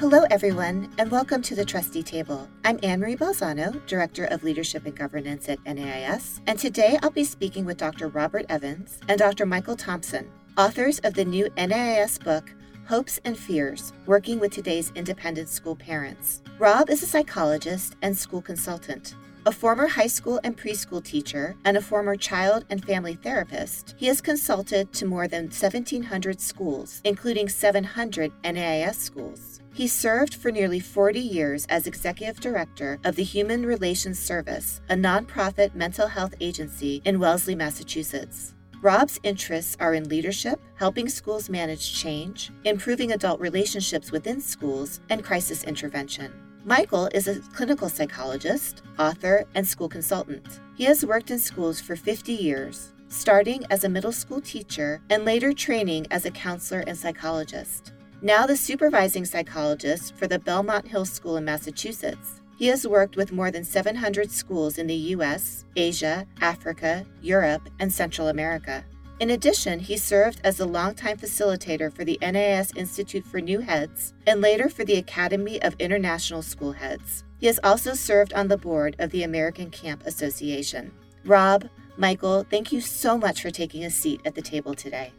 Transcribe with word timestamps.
Hello, 0.00 0.24
everyone, 0.30 0.90
and 0.96 1.10
welcome 1.10 1.42
to 1.42 1.54
the 1.54 1.62
Trustee 1.62 2.02
Table. 2.02 2.48
I'm 2.64 2.80
Anne 2.82 3.00
Marie 3.00 3.16
Balzano, 3.16 3.86
Director 3.86 4.24
of 4.24 4.42
Leadership 4.42 4.86
and 4.86 4.96
Governance 4.96 5.46
at 5.46 5.62
NAIS, 5.66 6.40
and 6.46 6.58
today 6.58 6.98
I'll 7.02 7.10
be 7.10 7.22
speaking 7.22 7.66
with 7.66 7.76
Dr. 7.76 8.08
Robert 8.08 8.46
Evans 8.48 8.98
and 9.10 9.18
Dr. 9.18 9.44
Michael 9.44 9.76
Thompson, 9.76 10.30
authors 10.56 11.00
of 11.00 11.12
the 11.12 11.26
new 11.26 11.50
NAIS 11.58 12.16
book, 12.16 12.50
Hopes 12.86 13.20
and 13.26 13.38
Fears 13.38 13.92
Working 14.06 14.40
with 14.40 14.52
Today's 14.52 14.90
Independent 14.94 15.50
School 15.50 15.76
Parents. 15.76 16.40
Rob 16.58 16.88
is 16.88 17.02
a 17.02 17.06
psychologist 17.06 17.94
and 18.00 18.16
school 18.16 18.40
consultant. 18.40 19.16
A 19.44 19.52
former 19.52 19.86
high 19.86 20.06
school 20.06 20.40
and 20.44 20.56
preschool 20.56 21.04
teacher 21.04 21.56
and 21.66 21.76
a 21.76 21.82
former 21.82 22.16
child 22.16 22.64
and 22.70 22.82
family 22.82 23.16
therapist, 23.16 23.94
he 23.98 24.06
has 24.06 24.22
consulted 24.22 24.94
to 24.94 25.04
more 25.04 25.28
than 25.28 25.44
1,700 25.44 26.40
schools, 26.40 27.02
including 27.04 27.50
700 27.50 28.32
NAIS 28.44 28.96
schools. 28.96 29.49
He 29.72 29.86
served 29.86 30.34
for 30.34 30.50
nearly 30.50 30.80
40 30.80 31.20
years 31.20 31.64
as 31.66 31.86
executive 31.86 32.40
director 32.40 32.98
of 33.04 33.16
the 33.16 33.22
Human 33.22 33.64
Relations 33.64 34.18
Service, 34.18 34.80
a 34.88 34.94
nonprofit 34.94 35.74
mental 35.74 36.08
health 36.08 36.34
agency 36.40 37.00
in 37.04 37.20
Wellesley, 37.20 37.54
Massachusetts. 37.54 38.54
Rob's 38.82 39.20
interests 39.22 39.76
are 39.78 39.94
in 39.94 40.08
leadership, 40.08 40.60
helping 40.74 41.08
schools 41.08 41.48
manage 41.48 41.94
change, 41.94 42.50
improving 42.64 43.12
adult 43.12 43.38
relationships 43.40 44.10
within 44.10 44.40
schools, 44.40 45.00
and 45.08 45.22
crisis 45.22 45.64
intervention. 45.64 46.32
Michael 46.64 47.08
is 47.14 47.28
a 47.28 47.40
clinical 47.54 47.88
psychologist, 47.88 48.82
author, 48.98 49.44
and 49.54 49.66
school 49.66 49.88
consultant. 49.88 50.60
He 50.76 50.84
has 50.84 51.06
worked 51.06 51.30
in 51.30 51.38
schools 51.38 51.80
for 51.80 51.94
50 51.94 52.32
years, 52.32 52.92
starting 53.08 53.64
as 53.70 53.84
a 53.84 53.88
middle 53.88 54.12
school 54.12 54.40
teacher 54.40 55.00
and 55.10 55.24
later 55.24 55.52
training 55.52 56.06
as 56.10 56.24
a 56.24 56.30
counselor 56.30 56.80
and 56.86 56.98
psychologist. 56.98 57.92
Now 58.22 58.46
the 58.46 58.56
supervising 58.56 59.24
psychologist 59.24 60.14
for 60.14 60.26
the 60.26 60.38
Belmont 60.38 60.86
Hill 60.86 61.06
School 61.06 61.38
in 61.38 61.46
Massachusetts. 61.46 62.42
He 62.58 62.66
has 62.66 62.86
worked 62.86 63.16
with 63.16 63.32
more 63.32 63.50
than 63.50 63.64
700 63.64 64.30
schools 64.30 64.76
in 64.76 64.86
the 64.86 65.14
US, 65.16 65.64
Asia, 65.74 66.26
Africa, 66.42 67.06
Europe, 67.22 67.70
and 67.78 67.90
Central 67.90 68.28
America. 68.28 68.84
In 69.20 69.30
addition, 69.30 69.78
he 69.78 69.96
served 69.96 70.42
as 70.44 70.58
the 70.58 70.66
longtime 70.66 71.16
facilitator 71.16 71.90
for 71.90 72.04
the 72.04 72.18
NAIS 72.20 72.72
Institute 72.76 73.24
for 73.24 73.40
New 73.40 73.60
Heads 73.60 74.12
and 74.26 74.42
later 74.42 74.68
for 74.68 74.84
the 74.84 74.98
Academy 74.98 75.60
of 75.62 75.74
International 75.78 76.42
School 76.42 76.72
Heads. 76.72 77.24
He 77.38 77.46
has 77.46 77.60
also 77.64 77.94
served 77.94 78.34
on 78.34 78.48
the 78.48 78.58
board 78.58 78.96
of 78.98 79.10
the 79.12 79.22
American 79.22 79.70
Camp 79.70 80.02
Association. 80.04 80.92
Rob, 81.24 81.70
Michael, 81.96 82.44
thank 82.50 82.70
you 82.70 82.82
so 82.82 83.16
much 83.16 83.40
for 83.40 83.50
taking 83.50 83.84
a 83.84 83.90
seat 83.90 84.20
at 84.26 84.34
the 84.34 84.42
table 84.42 84.74
today. 84.74 85.10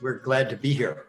We're 0.00 0.20
glad 0.20 0.48
to 0.50 0.56
be 0.56 0.72
here. 0.72 1.06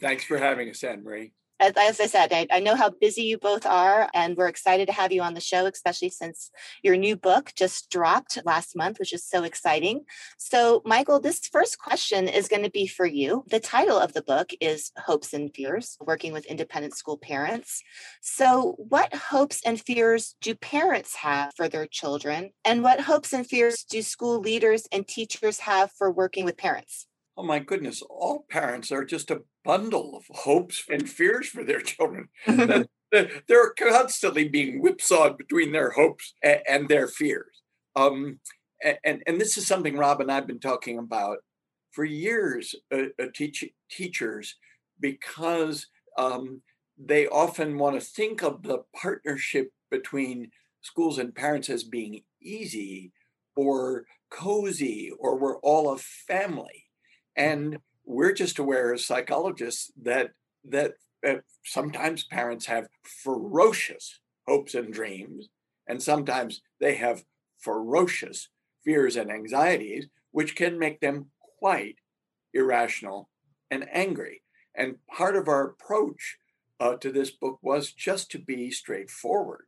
Thanks 0.00 0.24
for 0.24 0.38
having 0.38 0.70
us, 0.70 0.82
Anne 0.84 1.02
Marie 1.02 1.32
as, 1.60 1.72
as 1.76 2.00
I 2.00 2.06
said, 2.06 2.32
I, 2.32 2.46
I, 2.50 2.60
know 2.60 2.76
how 2.76 2.90
busy 2.90 3.22
you 3.22 3.38
both 3.38 3.66
are, 3.66 4.08
and 4.14 4.36
we're 4.36 4.48
excited 4.48 4.86
to 4.86 4.92
have 4.92 5.12
you 5.12 5.22
on 5.22 5.34
the 5.34 5.40
show, 5.40 5.66
especially 5.66 6.10
since 6.10 6.50
your 6.82 6.96
new 6.96 7.16
book 7.16 7.52
just 7.56 7.90
dropped 7.90 8.38
last 8.44 8.76
month, 8.76 8.98
which 8.98 9.12
is 9.12 9.24
so 9.24 9.42
exciting. 9.42 10.04
So, 10.36 10.82
Michael, 10.84 11.20
this 11.20 11.40
first 11.40 11.78
question 11.78 12.28
is 12.28 12.48
going 12.48 12.62
to 12.62 12.70
be 12.70 12.86
for 12.86 13.06
you. 13.06 13.44
The 13.48 13.60
title 13.60 13.98
of 13.98 14.12
the 14.12 14.22
book 14.22 14.50
is 14.60 14.92
Hopes 14.96 15.32
and 15.32 15.52
Fears 15.54 15.96
Working 16.00 16.32
with 16.32 16.46
Independent 16.46 16.96
School 16.96 17.18
Parents. 17.18 17.82
So, 18.20 18.76
what 18.78 19.12
hopes 19.14 19.60
and 19.64 19.80
fears 19.80 20.36
do 20.40 20.54
parents 20.54 21.16
have 21.16 21.52
for 21.56 21.68
their 21.68 21.86
children? 21.86 22.50
And 22.64 22.82
what 22.82 23.00
hopes 23.00 23.32
and 23.32 23.46
fears 23.46 23.84
do 23.84 24.02
school 24.02 24.38
leaders 24.38 24.86
and 24.92 25.06
teachers 25.06 25.60
have 25.60 25.90
for 25.92 26.10
working 26.10 26.44
with 26.44 26.56
parents? 26.56 27.07
Oh 27.38 27.44
my 27.44 27.60
goodness, 27.60 28.02
all 28.02 28.46
parents 28.50 28.90
are 28.90 29.04
just 29.04 29.30
a 29.30 29.42
bundle 29.64 30.16
of 30.16 30.24
hopes 30.38 30.82
and 30.90 31.08
fears 31.08 31.46
for 31.46 31.62
their 31.62 31.80
children. 31.80 32.30
They're 33.12 33.74
constantly 33.78 34.48
being 34.48 34.80
whipsawed 34.80 35.38
between 35.38 35.70
their 35.70 35.90
hopes 35.90 36.34
and 36.42 36.88
their 36.88 37.06
fears. 37.06 37.62
Um, 37.94 38.40
and, 39.04 39.22
and 39.24 39.40
this 39.40 39.56
is 39.56 39.68
something 39.68 39.96
Rob 39.96 40.20
and 40.20 40.32
I've 40.32 40.48
been 40.48 40.58
talking 40.58 40.98
about 40.98 41.38
for 41.92 42.04
years, 42.04 42.74
uh, 42.92 43.04
uh, 43.22 43.26
teach, 43.32 43.64
teachers, 43.88 44.56
because 44.98 45.86
um, 46.18 46.62
they 46.98 47.28
often 47.28 47.78
want 47.78 47.94
to 47.94 48.04
think 48.04 48.42
of 48.42 48.64
the 48.64 48.80
partnership 49.00 49.70
between 49.92 50.50
schools 50.80 51.18
and 51.18 51.36
parents 51.36 51.70
as 51.70 51.84
being 51.84 52.22
easy 52.42 53.12
or 53.54 54.06
cozy 54.28 55.12
or 55.20 55.38
we're 55.38 55.58
all 55.58 55.92
a 55.92 55.98
family 55.98 56.87
and 57.38 57.78
we're 58.04 58.32
just 58.32 58.58
aware 58.58 58.92
as 58.92 59.06
psychologists 59.06 59.90
that 60.02 60.32
that 60.64 60.94
uh, 61.26 61.36
sometimes 61.64 62.24
parents 62.24 62.66
have 62.66 62.88
ferocious 63.02 64.20
hopes 64.46 64.74
and 64.74 64.92
dreams 64.92 65.48
and 65.86 66.02
sometimes 66.02 66.60
they 66.80 66.96
have 66.96 67.24
ferocious 67.58 68.48
fears 68.84 69.16
and 69.16 69.30
anxieties 69.30 70.08
which 70.32 70.56
can 70.56 70.78
make 70.78 71.00
them 71.00 71.26
quite 71.58 71.96
irrational 72.52 73.28
and 73.70 73.86
angry. 73.92 74.42
And 74.74 74.96
part 75.06 75.36
of 75.36 75.48
our 75.48 75.66
approach 75.66 76.38
uh, 76.80 76.96
to 76.96 77.10
this 77.10 77.30
book 77.30 77.58
was 77.62 77.92
just 77.92 78.30
to 78.32 78.38
be 78.38 78.70
straightforward 78.70 79.66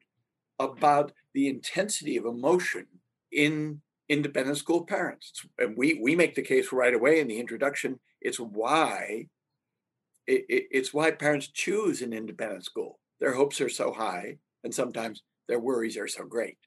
about 0.59 1.13
the 1.35 1.49
intensity 1.49 2.17
of 2.17 2.25
emotion 2.25 2.87
in 3.33 3.81
independent 4.11 4.59
school 4.59 4.85
parents. 4.85 5.47
And 5.59 5.77
we, 5.77 5.99
we 6.03 6.17
make 6.17 6.35
the 6.35 6.43
case 6.43 6.73
right 6.73 6.93
away 6.93 7.21
in 7.21 7.29
the 7.29 7.39
introduction. 7.39 7.99
It's 8.21 8.39
why 8.39 9.29
it, 10.27 10.45
it, 10.49 10.65
it's 10.71 10.93
why 10.93 11.13
parents 11.13 11.49
choose 11.49 12.03
an 12.03 12.13
independent 12.13 12.65
school. 12.65 12.99
Their 13.21 13.35
hopes 13.35 13.61
are 13.61 13.69
so 13.69 13.93
high, 13.93 14.39
and 14.65 14.75
sometimes 14.75 15.23
their 15.49 15.61
worries 15.61 15.97
are 15.97 16.09
so 16.09 16.25
great. 16.25 16.59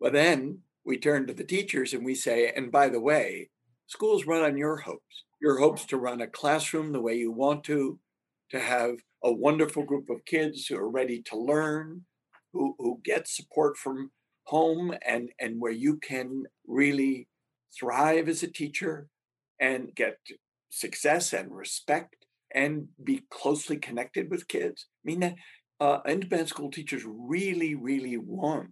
Well, 0.00 0.12
then 0.12 0.60
we 0.84 0.96
turn 0.96 1.26
to 1.26 1.34
the 1.34 1.44
teachers 1.44 1.92
and 1.92 2.04
we 2.04 2.14
say, 2.14 2.52
and 2.56 2.72
by 2.72 2.88
the 2.88 3.00
way, 3.00 3.50
schools 3.86 4.26
run 4.26 4.42
on 4.42 4.56
your 4.56 4.78
hopes. 4.78 5.24
Your 5.40 5.58
hopes 5.58 5.84
to 5.86 5.96
run 5.96 6.20
a 6.22 6.26
classroom 6.26 6.92
the 6.92 7.00
way 7.00 7.14
you 7.14 7.32
want 7.32 7.64
to, 7.64 7.98
to 8.50 8.60
have 8.60 8.96
a 9.22 9.32
wonderful 9.32 9.84
group 9.84 10.08
of 10.08 10.24
kids 10.24 10.66
who 10.66 10.76
are 10.76 10.90
ready 10.90 11.22
to 11.22 11.36
learn, 11.36 12.02
who, 12.52 12.74
who 12.78 13.00
get 13.04 13.28
support 13.28 13.76
from 13.76 14.10
home 14.44 14.94
and 15.06 15.30
and 15.38 15.60
where 15.60 15.72
you 15.72 15.96
can 15.98 16.44
really 16.66 17.28
thrive 17.78 18.28
as 18.28 18.42
a 18.42 18.50
teacher 18.50 19.08
and 19.60 19.94
get 19.94 20.18
success 20.70 21.32
and 21.32 21.54
respect 21.54 22.16
and 22.54 22.88
be 23.02 23.22
closely 23.30 23.76
connected 23.76 24.30
with 24.30 24.48
kids. 24.48 24.86
I 25.04 25.08
mean 25.08 25.20
that 25.20 25.34
uh, 25.80 25.98
independent 26.06 26.48
school 26.48 26.70
teachers 26.70 27.02
really, 27.04 27.74
really 27.74 28.16
want 28.16 28.70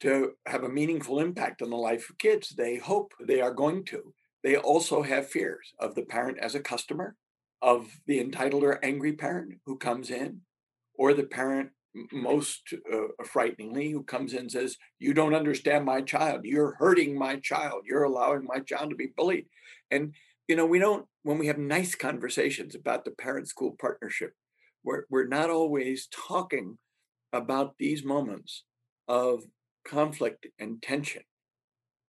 to 0.00 0.32
have 0.46 0.64
a 0.64 0.68
meaningful 0.68 1.20
impact 1.20 1.62
on 1.62 1.70
the 1.70 1.76
life 1.76 2.08
of 2.10 2.18
kids. 2.18 2.50
They 2.50 2.76
hope 2.76 3.12
they 3.20 3.40
are 3.40 3.52
going 3.52 3.84
to. 3.86 4.12
They 4.42 4.56
also 4.56 5.02
have 5.02 5.28
fears 5.28 5.72
of 5.78 5.94
the 5.94 6.02
parent 6.02 6.38
as 6.38 6.54
a 6.54 6.60
customer, 6.60 7.16
of 7.60 7.88
the 8.06 8.20
entitled 8.20 8.62
or 8.62 8.84
angry 8.84 9.12
parent 9.12 9.54
who 9.66 9.76
comes 9.76 10.10
in, 10.10 10.40
or 10.94 11.14
the 11.14 11.24
parent 11.24 11.70
most 12.12 12.74
uh, 12.92 13.24
frighteningly, 13.24 13.90
who 13.90 14.02
comes 14.02 14.32
in 14.32 14.40
and 14.40 14.52
says, 14.52 14.76
You 14.98 15.14
don't 15.14 15.34
understand 15.34 15.84
my 15.84 16.00
child. 16.02 16.44
You're 16.44 16.76
hurting 16.78 17.18
my 17.18 17.36
child. 17.36 17.82
You're 17.86 18.04
allowing 18.04 18.44
my 18.44 18.60
child 18.60 18.90
to 18.90 18.96
be 18.96 19.12
bullied. 19.16 19.46
And, 19.90 20.14
you 20.46 20.56
know, 20.56 20.66
we 20.66 20.78
don't, 20.78 21.06
when 21.22 21.38
we 21.38 21.46
have 21.46 21.58
nice 21.58 21.94
conversations 21.94 22.74
about 22.74 23.04
the 23.04 23.10
parent 23.12 23.48
school 23.48 23.76
partnership, 23.80 24.32
we're, 24.84 25.04
we're 25.10 25.26
not 25.26 25.50
always 25.50 26.08
talking 26.10 26.78
about 27.32 27.74
these 27.78 28.04
moments 28.04 28.64
of 29.06 29.42
conflict 29.86 30.46
and 30.58 30.82
tension. 30.82 31.22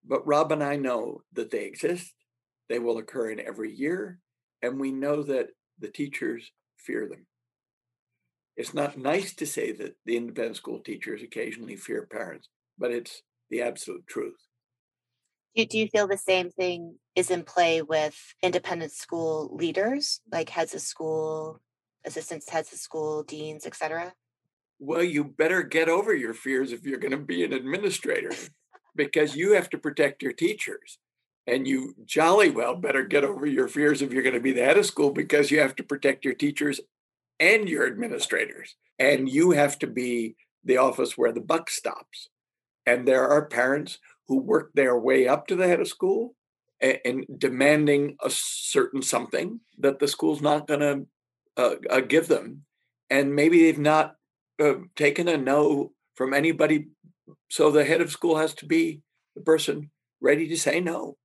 But 0.05 0.25
Rob 0.25 0.51
and 0.51 0.63
I 0.63 0.75
know 0.75 1.21
that 1.33 1.51
they 1.51 1.65
exist, 1.65 2.13
they 2.67 2.79
will 2.79 2.97
occur 2.97 3.31
in 3.31 3.39
every 3.39 3.73
year, 3.73 4.19
and 4.61 4.79
we 4.79 4.91
know 4.91 5.23
that 5.23 5.47
the 5.79 5.89
teachers 5.89 6.51
fear 6.77 7.07
them. 7.07 7.25
It's 8.59 8.73
not 8.73 8.97
nice 8.97 9.33
to 9.35 9.45
say 9.45 9.71
that 9.71 9.95
the 10.05 10.17
independent 10.17 10.57
school 10.57 10.79
teachers 10.79 11.23
occasionally 11.23 11.77
fear 11.77 12.05
parents, 12.11 12.49
but 12.77 12.91
it's 12.91 13.21
the 13.49 13.61
absolute 13.61 14.05
truth. 14.05 14.35
Do, 15.55 15.65
do 15.65 15.79
you 15.79 15.87
feel 15.87 16.09
the 16.09 16.17
same 16.17 16.49
thing 16.49 16.95
is 17.15 17.31
in 17.31 17.43
play 17.43 17.81
with 17.81 18.17
independent 18.43 18.91
school 18.91 19.55
leaders, 19.55 20.19
like 20.29 20.49
heads 20.49 20.75
of 20.75 20.81
school, 20.81 21.61
assistants, 22.05 22.49
heads 22.49 22.73
of 22.73 22.79
school, 22.79 23.23
deans, 23.23 23.65
etc.? 23.65 24.11
Well, 24.77 25.03
you 25.03 25.23
better 25.23 25.63
get 25.63 25.87
over 25.87 26.13
your 26.13 26.33
fears 26.33 26.73
if 26.73 26.83
you're 26.83 26.99
going 26.99 27.11
to 27.11 27.17
be 27.17 27.45
an 27.45 27.53
administrator, 27.53 28.31
because 28.93 29.37
you 29.37 29.53
have 29.53 29.69
to 29.69 29.77
protect 29.77 30.21
your 30.21 30.33
teachers. 30.33 30.97
And 31.47 31.65
you 31.65 31.95
jolly 32.03 32.49
well 32.49 32.75
better 32.75 33.05
get 33.05 33.23
over 33.23 33.45
your 33.45 33.69
fears 33.69 34.01
if 34.01 34.11
you're 34.11 34.21
going 34.21 34.35
to 34.35 34.41
be 34.41 34.51
the 34.51 34.65
head 34.65 34.77
of 34.77 34.85
school 34.85 35.11
because 35.11 35.49
you 35.49 35.61
have 35.61 35.77
to 35.77 35.83
protect 35.83 36.25
your 36.25 36.33
teachers 36.33 36.81
and 37.39 37.69
your 37.69 37.87
administrators. 37.87 38.75
And 38.97 39.29
you 39.29 39.51
have 39.51 39.79
to 39.79 39.87
be 39.87 40.35
the 40.63 40.77
office 40.77 41.17
where 41.17 41.31
the 41.31 41.41
buck 41.41 41.69
stops. 41.69 42.29
And 42.85 43.07
there 43.07 43.27
are 43.27 43.45
parents 43.45 43.99
who 44.27 44.39
work 44.39 44.71
their 44.73 44.97
way 44.97 45.27
up 45.27 45.47
to 45.47 45.55
the 45.55 45.67
head 45.67 45.79
of 45.79 45.87
school 45.87 46.35
and, 46.81 46.99
and 47.05 47.25
demanding 47.37 48.17
a 48.23 48.29
certain 48.29 49.01
something 49.01 49.61
that 49.79 49.99
the 49.99 50.07
school's 50.07 50.41
not 50.41 50.67
going 50.67 50.79
to 50.81 51.05
uh, 51.57 51.75
uh, 51.89 52.01
give 52.01 52.27
them. 52.27 52.63
and 53.09 53.35
maybe 53.35 53.63
they've 53.63 53.79
not 53.79 54.15
uh, 54.59 54.75
taken 54.95 55.27
a 55.27 55.37
no 55.37 55.91
from 56.15 56.33
anybody. 56.33 56.87
So 57.49 57.71
the 57.71 57.85
head 57.85 58.01
of 58.01 58.11
school 58.11 58.37
has 58.37 58.53
to 58.55 58.65
be 58.65 59.01
the 59.35 59.41
person 59.41 59.89
ready 60.21 60.47
to 60.47 60.57
say 60.57 60.79
no 60.79 61.17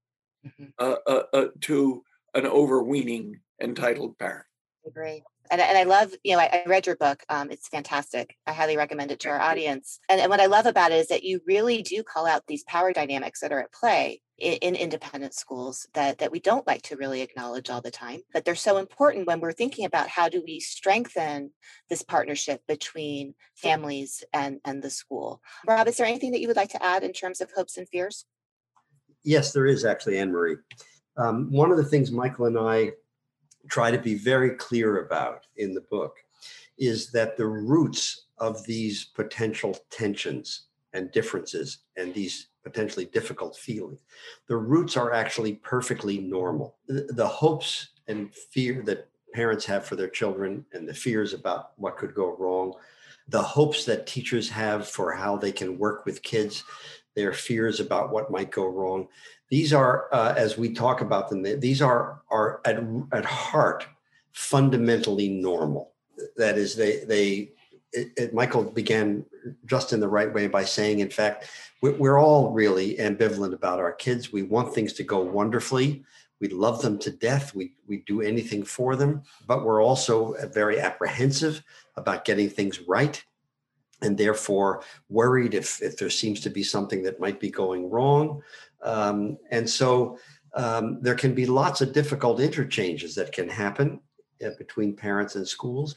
mm-hmm. 0.47 0.71
uh, 0.79 0.97
uh, 1.07 1.23
uh 1.33 1.47
to 1.63 2.03
an 2.35 2.47
overweening 2.47 3.41
entitled 3.61 4.19
parent. 4.19 4.47
Agree. 4.87 5.23
And, 5.51 5.61
and 5.61 5.77
I 5.77 5.85
love, 5.85 6.13
you 6.23 6.35
know, 6.35 6.41
I, 6.41 6.63
I 6.65 6.69
read 6.69 6.87
your 6.87 6.97
book. 6.97 7.23
Um, 7.29 7.51
it's 7.51 7.69
fantastic. 7.69 8.37
I 8.47 8.53
highly 8.53 8.77
recommend 8.77 9.11
it 9.11 9.21
to 9.21 9.29
our 9.29 9.41
audience. 9.41 10.01
And, 10.09 10.21
and 10.21 10.31
what 10.31 10.41
I 10.41 10.47
love 10.47 10.67
about 10.67 10.93
it 10.93 10.97
is 10.97 11.09
that 11.09 11.25
you 11.25 11.41
really 11.47 11.83
do 11.83 12.03
call 12.03 12.27
out 12.27 12.47
these 12.47 12.65
power 12.65 12.93
dynamics 12.93 13.41
that 13.41 13.53
are 13.53 13.61
at 13.61 13.73
play 13.73 14.23
in, 14.39 14.55
in 14.55 14.75
independent 14.75 15.35
schools 15.35 15.87
that, 15.95 16.19
that 16.19 16.33
we 16.33 16.41
don't 16.41 16.67
like 16.67 16.83
to 16.83 16.97
really 16.97 17.21
acknowledge 17.21 17.71
all 17.71 17.81
the 17.81 17.91
time. 17.91 18.21
But 18.33 18.45
they're 18.45 18.55
so 18.55 18.79
important 18.79 19.27
when 19.27 19.41
we're 19.41 19.53
thinking 19.53 19.85
about 19.85 20.09
how 20.09 20.29
do 20.29 20.43
we 20.47 20.61
strengthen 20.61 21.51
this 21.91 22.03
partnership 22.03 22.63
between 22.67 23.35
families 23.55 24.25
and, 24.33 24.61
and 24.65 24.83
the 24.83 24.91
school. 24.91 25.41
Rob, 25.67 25.89
is 25.89 25.97
there 25.97 26.07
anything 26.07 26.33
that 26.33 26.41
you 26.41 26.49
would 26.49 26.57
like 26.57 26.71
to 26.71 26.83
add 26.83 27.05
in 27.05 27.13
terms 27.13 27.41
of 27.41 27.51
hopes 27.55 27.77
and 27.77 27.89
fears? 27.89 28.25
Yes, 29.23 29.53
there 29.53 29.67
is 29.67 29.85
actually, 29.85 30.19
Anne 30.19 30.33
Marie. 30.33 30.57
Um, 31.17 31.51
one 31.53 31.71
of 31.71 31.77
the 31.77 31.85
things 31.85 32.11
Michael 32.11 32.47
and 32.47 32.59
I 32.59 32.93
try 33.69 33.91
to 33.91 33.99
be 33.99 34.15
very 34.15 34.51
clear 34.51 35.05
about 35.05 35.47
in 35.57 35.75
the 35.75 35.81
book 35.83 36.17
is 36.79 37.11
that 37.13 37.37
the 37.37 37.47
roots 37.47 38.27
of 38.39 38.65
these 38.65 39.05
potential 39.05 39.77
tensions 39.91 40.67
and 40.93 41.13
differences 41.13 41.79
and 41.97 42.13
these 42.15 42.49
potentially 42.63 43.05
difficult 43.07 43.57
feelings, 43.57 43.99
the 44.49 44.57
roots 44.57 44.97
are 44.97 45.13
actually 45.13 45.55
perfectly 45.55 46.19
normal. 46.19 46.77
The, 46.89 47.09
the 47.11 47.27
hopes 47.27 47.89
and 48.09 48.35
fear 48.35 48.83
that 48.87 49.09
parents 49.33 49.65
have 49.67 49.85
for 49.85 49.97
their 49.97 50.09
children 50.09 50.65
and 50.73 50.89
the 50.89 50.95
fears 50.95 51.35
about 51.35 51.73
what 51.77 51.97
could 51.97 52.15
go 52.15 52.37
wrong, 52.37 52.75
the 53.29 53.43
hopes 53.43 53.85
that 53.85 54.07
teachers 54.07 54.49
have 54.49 54.89
for 54.89 55.13
how 55.13 55.37
they 55.37 55.53
can 55.53 55.79
work 55.79 56.05
with 56.05 56.23
kids, 56.23 56.65
their 57.15 57.33
fears 57.33 57.81
about 57.81 58.11
what 58.13 58.31
might 58.31 58.51
go 58.51 58.67
wrong, 58.67 59.09
these 59.51 59.73
are, 59.73 60.09
uh, 60.13 60.35
as 60.37 60.59
we 60.59 60.73
talk 60.73 61.01
about 61.01 61.29
them, 61.29 61.43
these 61.61 61.83
are 61.83 62.23
are 62.31 62.61
at, 62.65 62.83
at 63.13 63.25
heart 63.25 63.87
fundamentally 64.33 65.29
normal. 65.29 65.93
That 66.37 66.59
is, 66.59 66.77
they 66.77 67.05
they. 67.05 67.51
It, 67.97 68.11
it, 68.17 68.35
Michael 68.35 68.65
began 68.65 69.25
just 69.67 69.93
in 69.93 70.01
the 70.01 70.09
right 70.09 70.35
way 70.35 70.49
by 70.49 70.65
saying, 70.65 70.99
in 70.99 71.11
fact, 71.11 71.49
we're, 71.81 71.97
we're 71.97 72.19
all 72.19 72.51
really 72.51 72.97
ambivalent 72.97 73.55
about 73.55 73.79
our 73.79 73.93
kids. 73.93 74.33
We 74.33 74.43
want 74.43 74.75
things 74.75 74.95
to 74.95 75.05
go 75.05 75.21
wonderfully. 75.21 76.03
We 76.41 76.49
love 76.49 76.83
them 76.83 76.99
to 76.99 77.11
death. 77.13 77.55
We 77.55 77.75
we 77.87 77.99
do 77.99 78.21
anything 78.21 78.65
for 78.65 78.97
them, 78.97 79.23
but 79.47 79.65
we're 79.65 79.83
also 79.83 80.35
very 80.53 80.81
apprehensive 80.81 81.63
about 81.97 82.25
getting 82.25 82.51
things 82.51 82.81
right 82.81 83.25
and 84.05 84.17
therefore 84.17 84.83
worried 85.09 85.55
if, 85.55 85.83
if 85.83 85.97
there 85.97 86.11
seems 86.11 86.41
to 86.41 86.51
be 86.51 86.63
something 86.63 87.03
that 87.03 87.21
might 87.21 87.41
be 87.41 87.51
going 87.51 87.91
wrong. 87.91 88.43
Um, 88.83 89.39
and 89.51 89.69
so 89.69 90.19
um, 90.55 91.01
there 91.01 91.15
can 91.15 91.35
be 91.35 91.47
lots 91.47 91.81
of 91.81 91.93
difficult 91.93 92.41
interchanges 92.41 93.15
that 93.15 93.33
can 93.33 93.49
happen 93.49 94.01
uh, 94.45 94.51
between 94.59 94.95
parents 94.95 95.35
and 95.37 95.47
schools. 95.47 95.97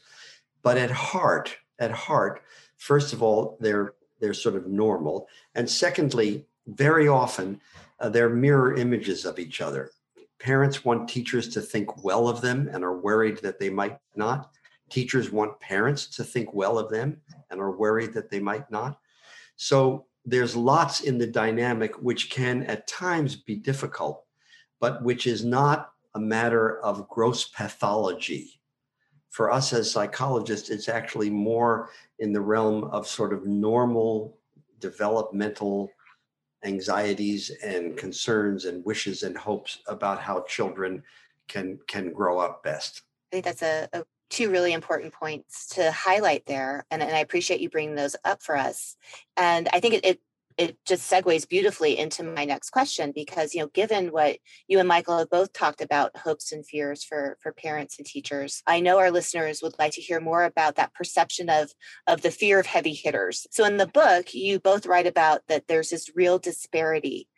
But 0.62 0.76
at 0.76 0.90
heart, 0.90 1.56
at 1.78 1.90
heart, 1.90 2.42
first 2.76 3.12
of 3.12 3.22
all, 3.22 3.56
they're 3.60 3.94
they're 4.20 4.34
sort 4.34 4.56
of 4.56 4.66
normal, 4.66 5.28
and 5.54 5.70
secondly, 5.70 6.44
very 6.66 7.06
often 7.06 7.60
uh, 8.00 8.08
they're 8.08 8.28
mirror 8.28 8.74
images 8.74 9.24
of 9.24 9.38
each 9.38 9.60
other. 9.60 9.92
Parents 10.40 10.84
want 10.84 11.08
teachers 11.08 11.48
to 11.50 11.60
think 11.60 12.02
well 12.02 12.26
of 12.28 12.40
them 12.40 12.68
and 12.72 12.82
are 12.82 12.98
worried 12.98 13.38
that 13.38 13.60
they 13.60 13.70
might 13.70 13.96
not. 14.16 14.50
Teachers 14.88 15.30
want 15.30 15.60
parents 15.60 16.06
to 16.16 16.24
think 16.24 16.52
well 16.54 16.78
of 16.78 16.90
them 16.90 17.20
and 17.50 17.60
are 17.60 17.76
worried 17.76 18.12
that 18.14 18.30
they 18.30 18.40
might 18.40 18.70
not. 18.70 18.98
So 19.56 20.06
there's 20.24 20.54
lots 20.54 21.00
in 21.00 21.18
the 21.18 21.26
dynamic 21.26 21.94
which 22.02 22.30
can 22.30 22.62
at 22.64 22.86
times 22.86 23.36
be 23.36 23.56
difficult, 23.56 24.24
but 24.80 25.02
which 25.02 25.26
is 25.26 25.44
not 25.44 25.92
a 26.14 26.20
matter 26.20 26.80
of 26.80 27.08
gross 27.08 27.48
pathology. 27.48 28.60
For 29.30 29.50
us 29.50 29.72
as 29.72 29.90
psychologists, 29.90 30.70
it's 30.70 30.88
actually 30.88 31.30
more 31.30 31.90
in 32.18 32.32
the 32.32 32.40
realm 32.40 32.84
of 32.84 33.06
sort 33.06 33.32
of 33.32 33.46
normal 33.46 34.38
developmental 34.80 35.90
anxieties 36.64 37.50
and 37.62 37.96
concerns 37.96 38.64
and 38.64 38.84
wishes 38.84 39.22
and 39.22 39.36
hopes 39.36 39.78
about 39.86 40.20
how 40.20 40.42
children 40.42 41.02
can 41.46 41.78
can 41.86 42.12
grow 42.12 42.38
up 42.38 42.62
best. 42.62 43.02
I 43.30 43.36
think 43.36 43.44
that's 43.44 43.62
a, 43.62 43.88
a 43.92 44.04
two 44.30 44.50
really 44.50 44.72
important 44.72 45.12
points 45.12 45.68
to 45.74 45.90
highlight 45.90 46.44
there 46.46 46.86
and, 46.90 47.02
and 47.02 47.14
i 47.14 47.20
appreciate 47.20 47.60
you 47.60 47.70
bringing 47.70 47.94
those 47.94 48.16
up 48.24 48.42
for 48.42 48.56
us 48.56 48.96
and 49.36 49.68
i 49.72 49.80
think 49.80 49.94
it, 49.94 50.04
it 50.04 50.20
it 50.58 50.76
just 50.84 51.10
segues 51.10 51.48
beautifully 51.48 51.96
into 51.96 52.24
my 52.24 52.44
next 52.44 52.70
question 52.70 53.12
because 53.14 53.54
you 53.54 53.60
know 53.60 53.68
given 53.68 54.08
what 54.08 54.38
you 54.66 54.78
and 54.78 54.88
michael 54.88 55.18
have 55.18 55.30
both 55.30 55.52
talked 55.52 55.80
about 55.80 56.16
hopes 56.16 56.52
and 56.52 56.66
fears 56.66 57.04
for 57.04 57.38
for 57.40 57.52
parents 57.52 57.96
and 57.98 58.06
teachers 58.06 58.62
i 58.66 58.80
know 58.80 58.98
our 58.98 59.10
listeners 59.10 59.60
would 59.62 59.78
like 59.78 59.92
to 59.92 60.00
hear 60.00 60.20
more 60.20 60.44
about 60.44 60.74
that 60.76 60.92
perception 60.94 61.48
of 61.48 61.70
of 62.06 62.22
the 62.22 62.30
fear 62.30 62.58
of 62.58 62.66
heavy 62.66 62.94
hitters. 62.94 63.46
So 63.50 63.64
in 63.64 63.76
the 63.76 63.86
book 63.86 64.34
you 64.34 64.58
both 64.58 64.86
write 64.86 65.06
about 65.06 65.42
that 65.48 65.68
there's 65.68 65.90
this 65.90 66.10
real 66.14 66.38
disparity 66.38 67.28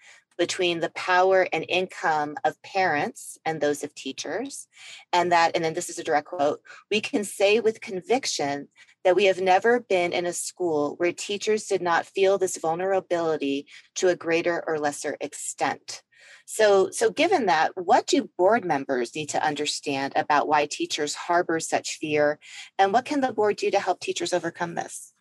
between 0.40 0.80
the 0.80 0.88
power 0.92 1.46
and 1.52 1.66
income 1.68 2.34
of 2.44 2.60
parents 2.62 3.36
and 3.44 3.60
those 3.60 3.84
of 3.84 3.94
teachers. 3.94 4.68
And 5.12 5.30
that, 5.32 5.52
and 5.54 5.62
then 5.62 5.74
this 5.74 5.90
is 5.90 5.98
a 5.98 6.02
direct 6.02 6.28
quote, 6.28 6.62
we 6.90 7.02
can 7.02 7.24
say 7.24 7.60
with 7.60 7.82
conviction 7.82 8.68
that 9.04 9.14
we 9.14 9.26
have 9.26 9.38
never 9.38 9.80
been 9.80 10.14
in 10.14 10.24
a 10.24 10.32
school 10.32 10.94
where 10.96 11.12
teachers 11.12 11.66
did 11.66 11.82
not 11.82 12.06
feel 12.06 12.38
this 12.38 12.56
vulnerability 12.56 13.66
to 13.96 14.08
a 14.08 14.16
greater 14.16 14.64
or 14.66 14.78
lesser 14.78 15.18
extent. 15.20 16.02
So, 16.46 16.90
so 16.90 17.10
given 17.10 17.44
that, 17.46 17.72
what 17.74 18.06
do 18.06 18.30
board 18.38 18.64
members 18.64 19.14
need 19.14 19.28
to 19.28 19.44
understand 19.44 20.14
about 20.16 20.48
why 20.48 20.64
teachers 20.64 21.14
harbor 21.14 21.60
such 21.60 21.98
fear, 21.98 22.38
and 22.78 22.94
what 22.94 23.04
can 23.04 23.20
the 23.20 23.34
board 23.34 23.56
do 23.56 23.70
to 23.70 23.78
help 23.78 24.00
teachers 24.00 24.32
overcome 24.32 24.74
this? 24.74 25.12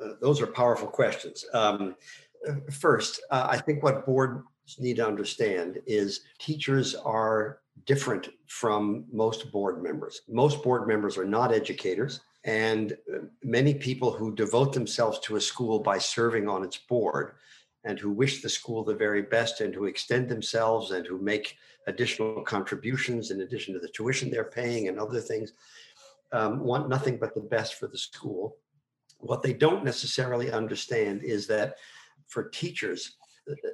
Uh, 0.00 0.10
those 0.20 0.40
are 0.40 0.46
powerful 0.46 0.86
questions. 0.86 1.44
Um, 1.52 1.96
uh, 2.48 2.54
first, 2.70 3.20
uh, 3.32 3.48
I 3.50 3.58
think 3.58 3.82
what 3.82 4.06
board 4.06 4.44
need 4.78 4.96
to 4.96 5.06
understand 5.06 5.80
is 5.86 6.22
teachers 6.38 6.94
are 6.94 7.60
different 7.86 8.28
from 8.46 9.04
most 9.12 9.50
board 9.52 9.82
members. 9.82 10.22
Most 10.28 10.62
board 10.62 10.86
members 10.86 11.16
are 11.16 11.24
not 11.24 11.52
educators, 11.52 12.20
and 12.44 12.92
uh, 12.92 13.18
many 13.42 13.74
people 13.74 14.12
who 14.12 14.34
devote 14.34 14.72
themselves 14.72 15.18
to 15.20 15.36
a 15.36 15.40
school 15.40 15.78
by 15.78 15.98
serving 15.98 16.48
on 16.48 16.64
its 16.64 16.76
board 16.76 17.32
and 17.84 17.98
who 17.98 18.10
wish 18.10 18.42
the 18.42 18.48
school 18.48 18.84
the 18.84 18.94
very 18.94 19.22
best 19.22 19.60
and 19.60 19.74
who 19.74 19.86
extend 19.86 20.28
themselves 20.28 20.90
and 20.90 21.06
who 21.06 21.18
make 21.18 21.56
additional 21.86 22.42
contributions 22.42 23.30
in 23.30 23.40
addition 23.40 23.72
to 23.72 23.80
the 23.80 23.88
tuition 23.88 24.30
they're 24.30 24.44
paying 24.44 24.88
and 24.88 24.98
other 24.98 25.20
things 25.20 25.52
um, 26.32 26.60
want 26.60 26.88
nothing 26.88 27.16
but 27.16 27.34
the 27.34 27.40
best 27.40 27.74
for 27.74 27.86
the 27.86 27.98
school. 27.98 28.56
What 29.18 29.42
they 29.42 29.52
don't 29.52 29.84
necessarily 29.84 30.52
understand 30.52 31.22
is 31.22 31.46
that 31.46 31.76
for 32.26 32.48
teachers, 32.50 33.16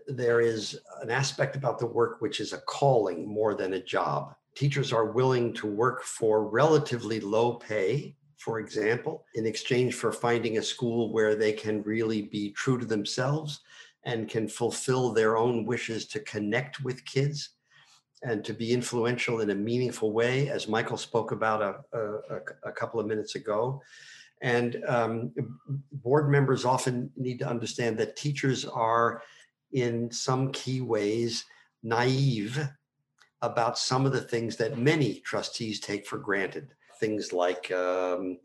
there 0.07 0.41
is 0.41 0.79
an 1.03 1.11
aspect 1.11 1.57
about 1.57 1.79
the 1.79 1.87
work 1.87 2.21
which 2.21 2.41
is 2.41 2.53
a 2.53 2.59
calling 2.59 3.27
more 3.27 3.55
than 3.55 3.75
a 3.75 3.83
job. 3.83 4.35
Teachers 4.55 4.93
are 4.93 5.13
willing 5.13 5.53
to 5.55 5.67
work 5.67 6.03
for 6.03 6.49
relatively 6.49 7.21
low 7.21 7.55
pay, 7.55 8.15
for 8.39 8.61
example, 8.61 9.25
in 9.35 9.47
exchange 9.47 9.95
for 9.95 10.13
finding 10.13 10.59
a 10.59 10.63
school 10.63 11.13
where 11.13 11.35
they 11.35 11.53
can 11.53 11.83
really 11.83 12.23
be 12.23 12.51
true 12.53 12.79
to 12.79 12.87
themselves 12.87 13.61
and 14.05 14.29
can 14.29 14.47
fulfill 14.47 15.13
their 15.13 15.37
own 15.37 15.65
wishes 15.65 16.07
to 16.07 16.21
connect 16.21 16.81
with 16.85 17.05
kids 17.05 17.51
and 18.23 18.45
to 18.45 18.53
be 18.53 18.73
influential 18.73 19.41
in 19.41 19.51
a 19.51 19.55
meaningful 19.55 20.13
way, 20.13 20.49
as 20.49 20.69
Michael 20.69 20.97
spoke 20.97 21.33
about 21.33 21.63
a, 21.63 21.99
a, 21.99 22.69
a 22.69 22.73
couple 22.73 23.01
of 23.01 23.07
minutes 23.07 23.35
ago. 23.35 23.83
And 24.41 24.83
um, 24.87 25.33
board 25.93 26.31
members 26.31 26.65
often 26.65 27.11
need 27.17 27.39
to 27.39 27.49
understand 27.49 27.97
that 27.99 28.17
teachers 28.17 28.65
are 28.65 29.23
in 29.75 30.11
some 30.11 30.51
key 30.53 30.81
ways 30.81 31.45
naive 31.83 32.67
about 33.43 33.77
some 33.77 34.07
of 34.07 34.13
the 34.13 34.21
things 34.21 34.57
that 34.57 34.79
many 34.79 35.21
trustees 35.21 35.81
take 35.81 36.07
for 36.07 36.17
granted. 36.17 36.69
Things 36.99 37.33
like, 37.33 37.71
um, 37.73 38.39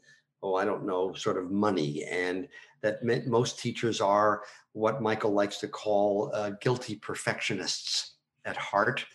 oh, 0.43 0.55
I 0.55 0.65
don't 0.65 0.85
know, 0.85 1.13
sort 1.13 1.37
of 1.37 1.51
money, 1.51 2.03
and 2.03 2.47
that 2.81 3.03
most 3.27 3.59
teachers 3.59 4.01
are 4.01 4.41
what 4.73 5.01
Michael 5.01 5.31
likes 5.31 5.57
to 5.59 5.67
call 5.67 6.31
uh, 6.33 6.51
guilty 6.61 6.95
perfectionists 6.95 8.15
at 8.45 8.57
heart. 8.57 9.05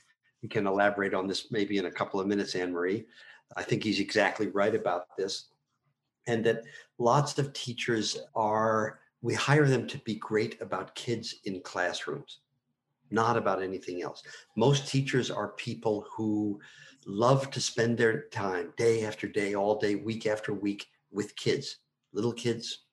We 0.42 0.48
can 0.48 0.66
elaborate 0.66 1.14
on 1.14 1.26
this 1.26 1.50
maybe 1.50 1.78
in 1.78 1.86
a 1.86 1.90
couple 1.90 2.20
of 2.20 2.26
minutes, 2.26 2.54
Anne 2.54 2.72
Marie. 2.72 3.06
I 3.56 3.62
think 3.62 3.82
he's 3.82 4.00
exactly 4.00 4.48
right 4.48 4.74
about 4.74 5.16
this. 5.16 5.48
And 6.26 6.44
that 6.44 6.62
lots 6.98 7.38
of 7.38 7.52
teachers 7.52 8.18
are 8.34 9.00
we 9.24 9.32
hire 9.32 9.66
them 9.66 9.86
to 9.86 9.96
be 10.00 10.16
great 10.16 10.60
about 10.60 10.94
kids 10.94 11.36
in 11.44 11.58
classrooms, 11.62 12.40
not 13.10 13.38
about 13.38 13.62
anything 13.62 14.02
else. 14.02 14.22
Most 14.54 14.86
teachers 14.86 15.30
are 15.30 15.48
people 15.52 16.04
who 16.14 16.60
love 17.06 17.50
to 17.52 17.58
spend 17.58 17.96
their 17.96 18.24
time 18.24 18.74
day 18.76 19.06
after 19.06 19.26
day, 19.26 19.54
all 19.54 19.78
day, 19.80 19.94
week 19.94 20.26
after 20.26 20.52
week, 20.52 20.88
with 21.10 21.34
kids, 21.36 21.78
little 22.12 22.34
kids, 22.34 22.84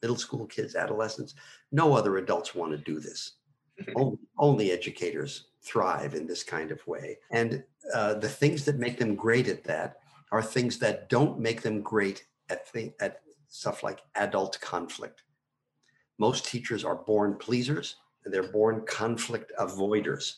middle 0.00 0.16
school 0.16 0.46
kids, 0.46 0.76
adolescents. 0.76 1.34
No 1.72 1.92
other 1.96 2.18
adults 2.18 2.54
want 2.54 2.70
to 2.70 2.78
do 2.78 3.00
this. 3.00 3.32
only, 3.96 4.18
only 4.38 4.70
educators 4.70 5.48
thrive 5.60 6.14
in 6.14 6.24
this 6.24 6.44
kind 6.44 6.70
of 6.70 6.86
way. 6.86 7.18
And 7.32 7.64
uh, 7.92 8.14
the 8.14 8.28
things 8.28 8.64
that 8.66 8.78
make 8.78 8.96
them 8.96 9.16
great 9.16 9.48
at 9.48 9.64
that 9.64 9.96
are 10.30 10.40
things 10.40 10.78
that 10.78 11.08
don't 11.08 11.40
make 11.40 11.62
them 11.62 11.80
great 11.80 12.26
at, 12.48 12.72
th- 12.72 12.92
at 13.00 13.22
stuff 13.48 13.82
like 13.82 14.02
adult 14.14 14.60
conflict. 14.60 15.24
Most 16.20 16.44
teachers 16.44 16.84
are 16.84 16.96
born 16.96 17.34
pleasers, 17.36 17.96
and 18.24 18.32
they're 18.32 18.52
born 18.52 18.84
conflict 18.86 19.52
avoiders. 19.58 20.36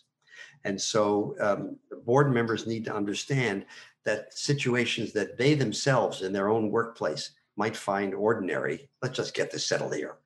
And 0.65 0.81
so 0.81 1.35
um, 1.41 1.77
board 2.07 2.33
members 2.33 2.69
need 2.69 2.85
to 2.85 2.95
understand 2.95 3.67
that 4.05 4.33
situations 4.33 5.13
that 5.13 5.37
they 5.37 5.55
themselves 5.55 6.23
in 6.23 6.33
their 6.33 6.49
own 6.49 6.71
workplace 6.71 7.33
might 7.57 7.77
find 7.77 8.15
ordinary, 8.15 8.89
let's 9.03 9.17
just 9.17 9.35
get 9.35 9.51
this 9.51 9.67
settled 9.67 9.95
here, 9.95 10.19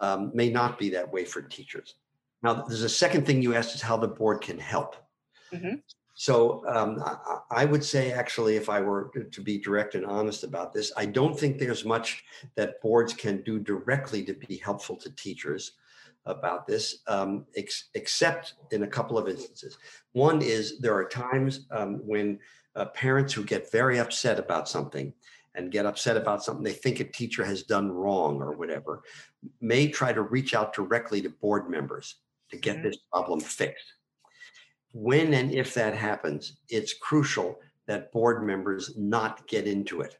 um, 0.00 0.30
may 0.34 0.50
not 0.50 0.78
be 0.78 0.90
that 0.90 1.10
way 1.10 1.24
for 1.24 1.40
teachers. 1.40 1.94
Now, 2.42 2.52
there's 2.52 2.82
a 2.82 2.88
second 2.88 3.24
thing 3.24 3.40
you 3.40 3.54
asked 3.54 3.74
is 3.74 3.80
how 3.80 3.96
the 3.96 4.06
board 4.06 4.42
can 4.42 4.58
help. 4.58 4.94
Mm-hmm. 5.52 5.76
So 6.18 6.64
um, 6.66 7.02
I, 7.04 7.62
I, 7.62 7.64
would 7.66 7.84
say, 7.84 8.10
actually, 8.10 8.56
if 8.56 8.70
I 8.70 8.80
were 8.80 9.12
to 9.30 9.40
be 9.42 9.58
direct 9.58 9.94
and 9.94 10.06
honest 10.06 10.44
about 10.44 10.72
this, 10.72 10.90
I 10.96 11.04
don't 11.04 11.38
think 11.38 11.58
there's 11.58 11.84
much 11.84 12.24
that 12.54 12.80
boards 12.80 13.12
can 13.12 13.42
do 13.42 13.58
directly 13.58 14.24
to 14.24 14.32
be 14.32 14.56
helpful 14.56 14.96
to 14.96 15.10
teachers 15.10 15.72
about 16.24 16.66
this, 16.66 17.00
um, 17.06 17.44
ex- 17.54 17.90
except 17.92 18.54
in 18.72 18.82
a 18.82 18.86
couple 18.86 19.18
of 19.18 19.28
instances. 19.28 19.76
One 20.12 20.40
is 20.40 20.78
there 20.78 20.94
are 20.94 21.06
times 21.06 21.66
um, 21.70 21.96
when 21.96 22.38
uh, 22.74 22.86
parents 22.86 23.34
who 23.34 23.44
get 23.44 23.70
very 23.70 23.98
upset 23.98 24.38
about 24.38 24.70
something 24.70 25.12
and 25.54 25.70
get 25.70 25.84
upset 25.84 26.16
about 26.16 26.42
something 26.42 26.64
they 26.64 26.72
think 26.72 27.00
a 27.00 27.04
teacher 27.04 27.44
has 27.44 27.62
done 27.62 27.90
wrong 27.90 28.40
or 28.40 28.52
whatever 28.52 29.02
may 29.60 29.88
try 29.88 30.14
to 30.14 30.22
reach 30.22 30.54
out 30.54 30.74
directly 30.74 31.20
to 31.20 31.28
board 31.28 31.68
members 31.68 32.16
to 32.50 32.56
get 32.56 32.76
mm-hmm. 32.76 32.86
this 32.86 32.98
problem 33.12 33.38
fixed. 33.38 33.95
When 34.98 35.34
and 35.34 35.52
if 35.52 35.74
that 35.74 35.94
happens, 35.94 36.56
it's 36.70 36.94
crucial 36.94 37.60
that 37.86 38.10
board 38.12 38.42
members 38.42 38.96
not 38.96 39.46
get 39.46 39.66
into 39.66 40.00
it. 40.00 40.16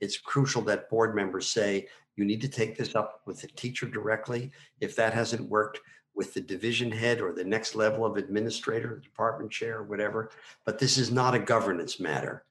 It's 0.00 0.16
crucial 0.16 0.62
that 0.62 0.88
board 0.88 1.14
members 1.14 1.50
say, 1.50 1.86
you 2.16 2.24
need 2.24 2.40
to 2.40 2.48
take 2.48 2.78
this 2.78 2.94
up 2.94 3.20
with 3.26 3.42
the 3.42 3.48
teacher 3.48 3.86
directly. 3.86 4.52
If 4.80 4.96
that 4.96 5.12
hasn't 5.12 5.50
worked, 5.50 5.80
with 6.14 6.32
the 6.32 6.40
division 6.40 6.90
head 6.90 7.20
or 7.20 7.32
the 7.32 7.44
next 7.44 7.74
level 7.74 8.06
of 8.06 8.16
administrator, 8.16 8.96
department 8.96 9.50
chair, 9.50 9.82
whatever. 9.82 10.30
But 10.64 10.78
this 10.78 10.96
is 10.96 11.10
not 11.10 11.34
a 11.34 11.38
governance 11.38 12.00
matter. 12.00 12.44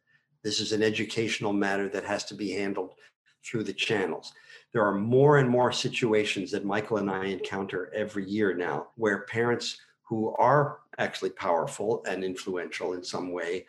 This 0.43 0.59
is 0.59 0.71
an 0.71 0.83
educational 0.83 1.51
matter 1.51 1.89
that 1.89 2.05
has 2.05 2.25
to 2.25 2.35
be 2.35 2.51
handled 2.51 2.93
through 3.43 3.63
the 3.63 3.73
channels. 3.73 4.33
There 4.71 4.85
are 4.85 4.95
more 4.95 5.39
and 5.39 5.49
more 5.49 5.71
situations 5.71 6.51
that 6.51 6.63
Michael 6.63 6.97
and 6.97 7.09
I 7.09 7.25
encounter 7.25 7.91
every 7.95 8.29
year 8.29 8.53
now 8.53 8.89
where 8.95 9.23
parents 9.23 9.77
who 10.09 10.33
are 10.37 10.79
actually 10.99 11.31
powerful 11.31 12.03
and 12.07 12.23
influential 12.23 12.93
in 12.93 13.03
some 13.03 13.31
way 13.31 13.65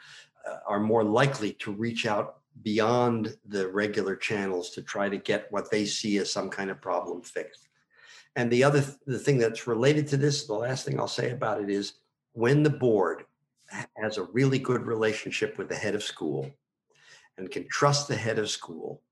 uh, 0.46 0.56
are 0.66 0.80
more 0.80 1.04
likely 1.04 1.52
to 1.54 1.72
reach 1.72 2.04
out 2.04 2.36
beyond 2.62 3.36
the 3.46 3.68
regular 3.68 4.16
channels 4.16 4.70
to 4.70 4.82
try 4.82 5.08
to 5.08 5.16
get 5.16 5.50
what 5.50 5.70
they 5.70 5.86
see 5.86 6.18
as 6.18 6.30
some 6.30 6.50
kind 6.50 6.70
of 6.70 6.80
problem 6.80 7.22
fixed. 7.22 7.68
And 8.36 8.50
the 8.50 8.64
other 8.64 8.84
the 9.06 9.18
thing 9.18 9.38
that's 9.38 9.66
related 9.66 10.06
to 10.08 10.16
this, 10.16 10.46
the 10.46 10.54
last 10.54 10.84
thing 10.84 10.98
I'll 10.98 11.08
say 11.08 11.30
about 11.30 11.60
it 11.62 11.70
is 11.70 11.94
when 12.32 12.62
the 12.62 12.70
board 12.70 13.24
has 13.96 14.18
a 14.18 14.24
really 14.24 14.58
good 14.58 14.86
relationship 14.86 15.56
with 15.58 15.68
the 15.68 15.74
head 15.74 15.94
of 15.94 16.02
school 16.02 16.50
and 17.38 17.50
can 17.50 17.66
trust 17.68 18.08
the 18.08 18.16
head 18.16 18.38
of 18.38 18.50
school, 18.50 19.02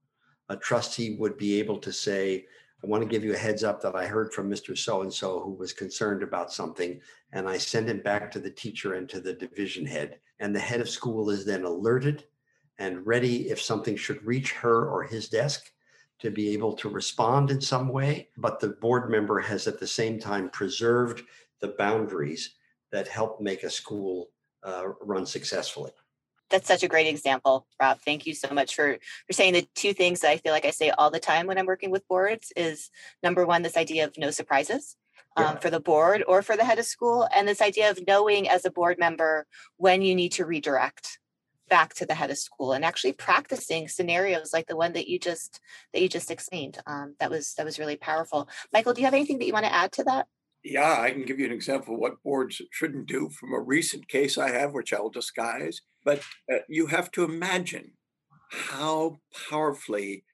a 0.48 0.56
trustee 0.56 1.16
would 1.16 1.36
be 1.36 1.58
able 1.58 1.78
to 1.78 1.92
say, 1.92 2.46
I 2.82 2.86
want 2.86 3.02
to 3.02 3.08
give 3.08 3.24
you 3.24 3.34
a 3.34 3.38
heads 3.38 3.64
up 3.64 3.80
that 3.82 3.96
I 3.96 4.06
heard 4.06 4.32
from 4.32 4.48
Mr. 4.48 4.76
So 4.76 5.02
and 5.02 5.12
so 5.12 5.40
who 5.40 5.52
was 5.52 5.72
concerned 5.72 6.22
about 6.22 6.52
something. 6.52 7.00
And 7.32 7.48
I 7.48 7.58
send 7.58 7.90
it 7.90 8.04
back 8.04 8.30
to 8.30 8.38
the 8.38 8.50
teacher 8.50 8.94
and 8.94 9.08
to 9.08 9.20
the 9.20 9.32
division 9.32 9.84
head. 9.84 10.20
And 10.38 10.54
the 10.54 10.60
head 10.60 10.80
of 10.80 10.88
school 10.88 11.30
is 11.30 11.44
then 11.44 11.64
alerted 11.64 12.24
and 12.78 13.04
ready 13.04 13.50
if 13.50 13.60
something 13.60 13.96
should 13.96 14.24
reach 14.24 14.52
her 14.52 14.88
or 14.88 15.02
his 15.02 15.28
desk 15.28 15.72
to 16.20 16.30
be 16.30 16.50
able 16.50 16.72
to 16.74 16.88
respond 16.88 17.50
in 17.50 17.60
some 17.60 17.88
way, 17.88 18.28
but 18.36 18.60
the 18.60 18.68
board 18.68 19.10
member 19.10 19.38
has 19.40 19.66
at 19.66 19.78
the 19.78 19.86
same 19.86 20.18
time 20.18 20.50
preserved 20.50 21.22
the 21.60 21.74
boundaries 21.78 22.54
that 22.90 23.06
help 23.06 23.40
make 23.40 23.62
a 23.62 23.70
school 23.70 24.30
uh, 24.64 24.84
run 25.00 25.26
successfully. 25.26 25.92
That's 26.50 26.68
such 26.68 26.82
a 26.82 26.88
great 26.88 27.06
example, 27.06 27.66
Rob. 27.80 27.98
Thank 28.00 28.26
you 28.26 28.34
so 28.34 28.52
much 28.52 28.74
for 28.74 28.98
for 29.26 29.32
saying 29.32 29.54
the 29.54 29.68
two 29.74 29.92
things 29.92 30.20
that 30.20 30.30
I 30.30 30.36
feel 30.38 30.52
like 30.52 30.64
I 30.64 30.70
say 30.70 30.90
all 30.90 31.10
the 31.10 31.20
time 31.20 31.46
when 31.46 31.58
I'm 31.58 31.66
working 31.66 31.90
with 31.90 32.08
boards 32.08 32.52
is 32.56 32.90
number 33.22 33.44
one, 33.46 33.62
this 33.62 33.76
idea 33.76 34.04
of 34.04 34.16
no 34.18 34.30
surprises. 34.30 34.96
Um, 35.36 35.44
yeah. 35.44 35.58
for 35.58 35.70
the 35.70 35.78
board 35.78 36.24
or 36.26 36.42
for 36.42 36.56
the 36.56 36.64
head 36.64 36.80
of 36.80 36.84
school, 36.84 37.28
and 37.32 37.46
this 37.46 37.60
idea 37.60 37.90
of 37.90 38.00
knowing 38.08 38.48
as 38.48 38.64
a 38.64 38.72
board 38.72 38.98
member 38.98 39.46
when 39.76 40.02
you 40.02 40.14
need 40.14 40.32
to 40.32 40.46
redirect 40.46 41.18
back 41.68 41.94
to 41.94 42.06
the 42.06 42.14
head 42.14 42.30
of 42.30 42.38
school 42.38 42.72
and 42.72 42.84
actually 42.84 43.12
practicing 43.12 43.88
scenarios 43.88 44.52
like 44.52 44.66
the 44.66 44.76
one 44.76 44.92
that 44.94 45.08
you 45.08 45.18
just 45.18 45.60
that 45.92 46.02
you 46.02 46.08
just 46.08 46.30
explained 46.30 46.78
um, 46.86 47.14
that 47.20 47.30
was 47.30 47.54
that 47.54 47.66
was 47.66 47.78
really 47.78 47.96
powerful 47.96 48.48
michael 48.72 48.92
do 48.92 49.00
you 49.00 49.04
have 49.04 49.14
anything 49.14 49.38
that 49.38 49.46
you 49.46 49.52
want 49.52 49.64
to 49.64 49.74
add 49.74 49.92
to 49.92 50.02
that 50.04 50.26
yeah 50.64 51.00
i 51.00 51.10
can 51.10 51.24
give 51.24 51.38
you 51.38 51.46
an 51.46 51.52
example 51.52 51.94
of 51.94 52.00
what 52.00 52.22
boards 52.22 52.60
shouldn't 52.70 53.06
do 53.06 53.28
from 53.30 53.52
a 53.52 53.60
recent 53.60 54.08
case 54.08 54.38
i 54.38 54.50
have 54.50 54.72
which 54.72 54.92
i'll 54.92 55.10
disguise 55.10 55.82
but 56.04 56.20
uh, 56.52 56.58
you 56.68 56.86
have 56.86 57.10
to 57.10 57.24
imagine 57.24 57.92
how 58.50 59.18
powerfully 59.50 60.24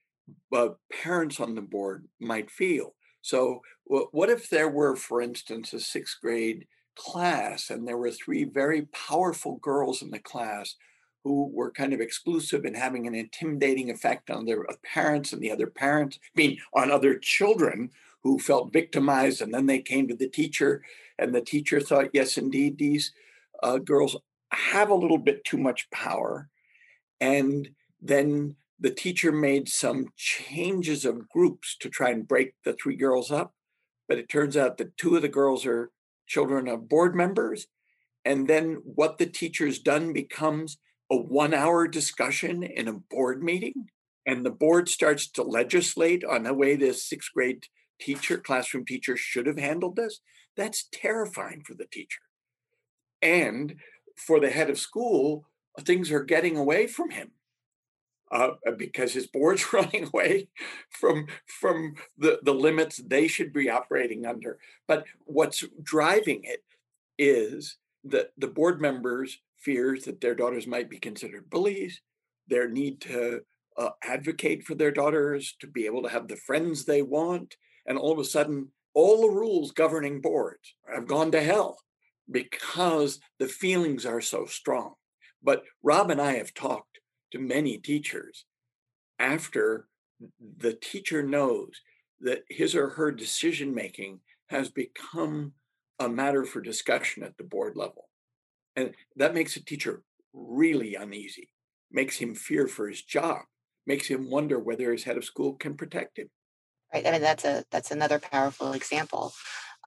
uh, 0.54 0.68
parents 1.02 1.40
on 1.40 1.54
the 1.54 1.62
board 1.62 2.06
might 2.20 2.50
feel 2.50 2.94
so 3.22 3.60
what 3.86 4.30
if 4.30 4.48
there 4.48 4.68
were 4.68 4.96
for 4.96 5.20
instance 5.20 5.72
a 5.72 5.80
sixth 5.80 6.18
grade 6.20 6.66
class 6.96 7.70
and 7.70 7.86
there 7.86 7.98
were 7.98 8.10
three 8.10 8.44
very 8.44 8.82
powerful 8.92 9.56
girls 9.56 10.00
in 10.00 10.10
the 10.10 10.18
class 10.18 10.76
who 11.24 11.50
were 11.52 11.70
kind 11.70 11.92
of 11.92 12.00
exclusive 12.00 12.64
and 12.64 12.76
having 12.76 13.06
an 13.06 13.14
intimidating 13.14 13.90
effect 13.90 14.30
on 14.30 14.44
their 14.44 14.70
uh, 14.70 14.74
parents 14.84 15.32
and 15.32 15.42
the 15.42 15.50
other 15.50 15.66
parents, 15.66 16.18
I 16.36 16.38
mean, 16.38 16.58
on 16.74 16.90
other 16.90 17.18
children 17.18 17.90
who 18.22 18.38
felt 18.38 18.72
victimized. 18.72 19.40
And 19.40 19.52
then 19.52 19.66
they 19.66 19.80
came 19.80 20.06
to 20.08 20.14
the 20.14 20.28
teacher, 20.28 20.82
and 21.18 21.34
the 21.34 21.40
teacher 21.40 21.80
thought, 21.80 22.10
yes, 22.12 22.36
indeed, 22.36 22.78
these 22.78 23.12
uh, 23.62 23.78
girls 23.78 24.16
have 24.54 24.90
a 24.90 24.94
little 24.94 25.18
bit 25.18 25.44
too 25.44 25.58
much 25.58 25.90
power. 25.90 26.48
And 27.20 27.70
then 28.00 28.56
the 28.80 28.90
teacher 28.90 29.32
made 29.32 29.68
some 29.68 30.08
changes 30.16 31.04
of 31.04 31.28
groups 31.28 31.76
to 31.80 31.88
try 31.88 32.10
and 32.10 32.26
break 32.26 32.54
the 32.64 32.74
three 32.74 32.96
girls 32.96 33.30
up. 33.30 33.54
But 34.08 34.18
it 34.18 34.28
turns 34.28 34.56
out 34.56 34.78
that 34.78 34.96
two 34.96 35.16
of 35.16 35.22
the 35.22 35.28
girls 35.28 35.64
are 35.64 35.90
children 36.26 36.68
of 36.68 36.88
board 36.88 37.14
members. 37.14 37.66
And 38.24 38.48
then 38.48 38.80
what 38.84 39.18
the 39.18 39.26
teacher's 39.26 39.78
done 39.78 40.12
becomes 40.12 40.78
a 41.10 41.16
one 41.16 41.54
hour 41.54 41.86
discussion 41.86 42.62
in 42.62 42.88
a 42.88 42.94
board 42.94 43.42
meeting 43.42 43.88
and 44.26 44.44
the 44.44 44.50
board 44.50 44.88
starts 44.88 45.28
to 45.28 45.42
legislate 45.42 46.24
on 46.24 46.44
the 46.44 46.54
way 46.54 46.76
this 46.76 47.04
sixth 47.04 47.32
grade 47.34 47.66
teacher, 48.00 48.38
classroom 48.38 48.84
teacher 48.84 49.16
should 49.16 49.46
have 49.46 49.58
handled 49.58 49.96
this, 49.96 50.20
that's 50.56 50.88
terrifying 50.92 51.62
for 51.66 51.74
the 51.74 51.86
teacher. 51.86 52.20
And 53.20 53.76
for 54.16 54.40
the 54.40 54.50
head 54.50 54.70
of 54.70 54.78
school, 54.78 55.46
things 55.80 56.10
are 56.10 56.22
getting 56.22 56.56
away 56.56 56.86
from 56.86 57.10
him. 57.10 57.30
Uh, 58.32 58.52
because 58.76 59.12
his 59.12 59.28
board's 59.28 59.64
running 59.72 60.08
away 60.12 60.48
from 60.90 61.26
from 61.46 61.94
the, 62.18 62.40
the 62.42 62.54
limits 62.54 62.96
they 62.96 63.28
should 63.28 63.52
be 63.52 63.70
operating 63.70 64.26
under. 64.26 64.58
But 64.88 65.04
what's 65.24 65.62
driving 65.82 66.40
it 66.42 66.64
is 67.16 67.76
that 68.04 68.32
the 68.36 68.48
board 68.48 68.80
members 68.80 69.38
fears 69.58 70.04
that 70.04 70.20
their 70.20 70.34
daughters 70.34 70.66
might 70.66 70.90
be 70.90 70.98
considered 70.98 71.48
bullies, 71.48 72.00
their 72.48 72.68
need 72.68 73.00
to 73.02 73.42
uh, 73.76 73.90
advocate 74.02 74.64
for 74.64 74.74
their 74.74 74.90
daughters, 74.90 75.54
to 75.60 75.66
be 75.66 75.86
able 75.86 76.02
to 76.02 76.08
have 76.08 76.28
the 76.28 76.36
friends 76.36 76.84
they 76.84 77.02
want. 77.02 77.56
And 77.86 77.98
all 77.98 78.12
of 78.12 78.18
a 78.18 78.24
sudden, 78.24 78.68
all 78.94 79.22
the 79.22 79.34
rules 79.34 79.72
governing 79.72 80.20
boards 80.20 80.74
have 80.92 81.06
gone 81.06 81.30
to 81.32 81.42
hell 81.42 81.78
because 82.30 83.20
the 83.38 83.48
feelings 83.48 84.06
are 84.06 84.20
so 84.20 84.46
strong. 84.46 84.94
But 85.42 85.62
Rob 85.82 86.10
and 86.10 86.20
I 86.20 86.34
have 86.34 86.54
talked 86.54 87.00
to 87.32 87.38
many 87.38 87.78
teachers 87.78 88.46
after 89.18 89.88
the 90.58 90.72
teacher 90.72 91.22
knows 91.22 91.80
that 92.20 92.44
his 92.48 92.74
or 92.74 92.90
her 92.90 93.12
decision 93.12 93.74
making 93.74 94.20
has 94.48 94.70
become 94.70 95.52
a 95.98 96.08
matter 96.08 96.44
for 96.44 96.60
discussion 96.60 97.22
at 97.22 97.36
the 97.36 97.44
board 97.44 97.76
level. 97.76 98.08
And 98.76 98.94
that 99.16 99.34
makes 99.34 99.56
a 99.56 99.64
teacher 99.64 100.02
really 100.32 100.94
uneasy, 100.94 101.50
makes 101.90 102.16
him 102.16 102.34
fear 102.34 102.66
for 102.66 102.88
his 102.88 103.02
job, 103.02 103.42
makes 103.86 104.08
him 104.08 104.30
wonder 104.30 104.58
whether 104.58 104.90
his 104.90 105.04
head 105.04 105.16
of 105.16 105.24
school 105.24 105.54
can 105.54 105.76
protect 105.76 106.18
him. 106.18 106.30
Right. 106.92 107.06
I 107.06 107.12
mean, 107.12 107.22
that's 107.22 107.44
a 107.44 107.64
that's 107.70 107.90
another 107.90 108.18
powerful 108.18 108.72
example. 108.72 109.32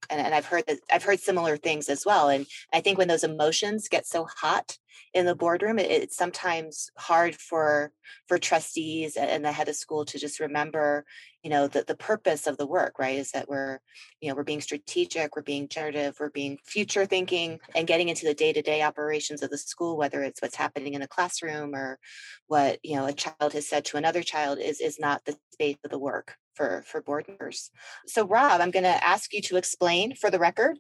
And, 0.10 0.20
and 0.22 0.34
I've 0.34 0.46
heard 0.46 0.66
that 0.68 0.80
I've 0.92 1.04
heard 1.04 1.20
similar 1.20 1.58
things 1.58 1.90
as 1.90 2.06
well. 2.06 2.30
And 2.30 2.46
I 2.74 2.82
think 2.82 2.98
when 2.98 3.08
those 3.08 3.24
emotions 3.24 3.88
get 3.90 4.06
so 4.06 4.26
hot 4.26 4.78
in 5.14 5.26
the 5.26 5.36
boardroom, 5.36 5.80
it, 5.80 5.90
it's 5.90 6.16
sometimes 6.16 6.90
hard 6.98 7.36
for 7.36 7.92
for 8.28 8.38
trustees 8.38 9.16
and 9.18 9.44
the 9.44 9.52
head 9.52 9.70
of 9.70 9.76
school 9.76 10.06
to 10.06 10.20
just 10.20 10.40
remember, 10.40 11.06
you 11.44 11.50
know, 11.50 11.68
the, 11.68 11.84
the 11.84 11.96
purpose 11.96 12.48
of 12.48 12.58
the 12.58 12.68
work, 12.68 13.00
right? 13.00 13.18
Is 13.18 13.32
that 13.32 13.50
we're, 13.50 13.80
you 14.22 14.30
know, 14.30 14.36
we're 14.36 14.44
being 14.44 14.62
strategic, 14.62 15.36
we're 15.36 15.42
being 15.44 15.68
generative, 15.68 16.18
we're 16.20 16.30
being 16.30 16.58
future 16.64 17.06
thinking 17.06 17.60
and 17.76 17.88
getting 17.88 18.10
into 18.10 18.26
the 18.26 18.34
day-to-day 18.34 18.82
operations 18.82 19.44
of 19.44 19.50
the 19.50 19.58
school, 19.58 19.98
whether 19.98 20.24
it's 20.24 20.42
what's 20.42 20.56
happening 20.56 20.94
in 20.94 21.02
a 21.02 21.08
classroom 21.08 21.76
or 21.76 22.00
what, 22.48 22.80
you 22.84 22.96
know, 22.96 23.06
a 23.06 23.14
child 23.14 23.54
has 23.54 23.68
said 23.68 23.86
to 23.86 23.98
another 23.98 24.24
child 24.24 24.60
is 24.60 24.80
is 24.82 25.00
not 25.00 25.24
the 25.26 25.38
space 25.52 25.78
of 25.84 25.92
the 25.92 26.00
work 26.00 26.36
for, 26.58 26.84
for 26.88 27.02
board 27.02 27.28
members. 27.28 27.70
So, 28.08 28.28
Rob, 28.28 28.60
I'm 28.60 28.72
going 28.72 28.84
to 28.84 29.04
ask 29.06 29.34
you 29.34 29.42
to 29.44 29.58
explain 29.58 30.16
for 30.16 30.30
the 30.30 30.40
record 30.40 30.78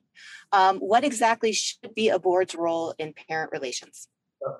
um, 0.51 0.79
what 0.79 1.03
exactly 1.03 1.53
should 1.53 1.93
be 1.95 2.09
a 2.09 2.19
board's 2.19 2.55
role 2.55 2.95
in 2.97 3.13
parent 3.29 3.51
relations. 3.51 4.07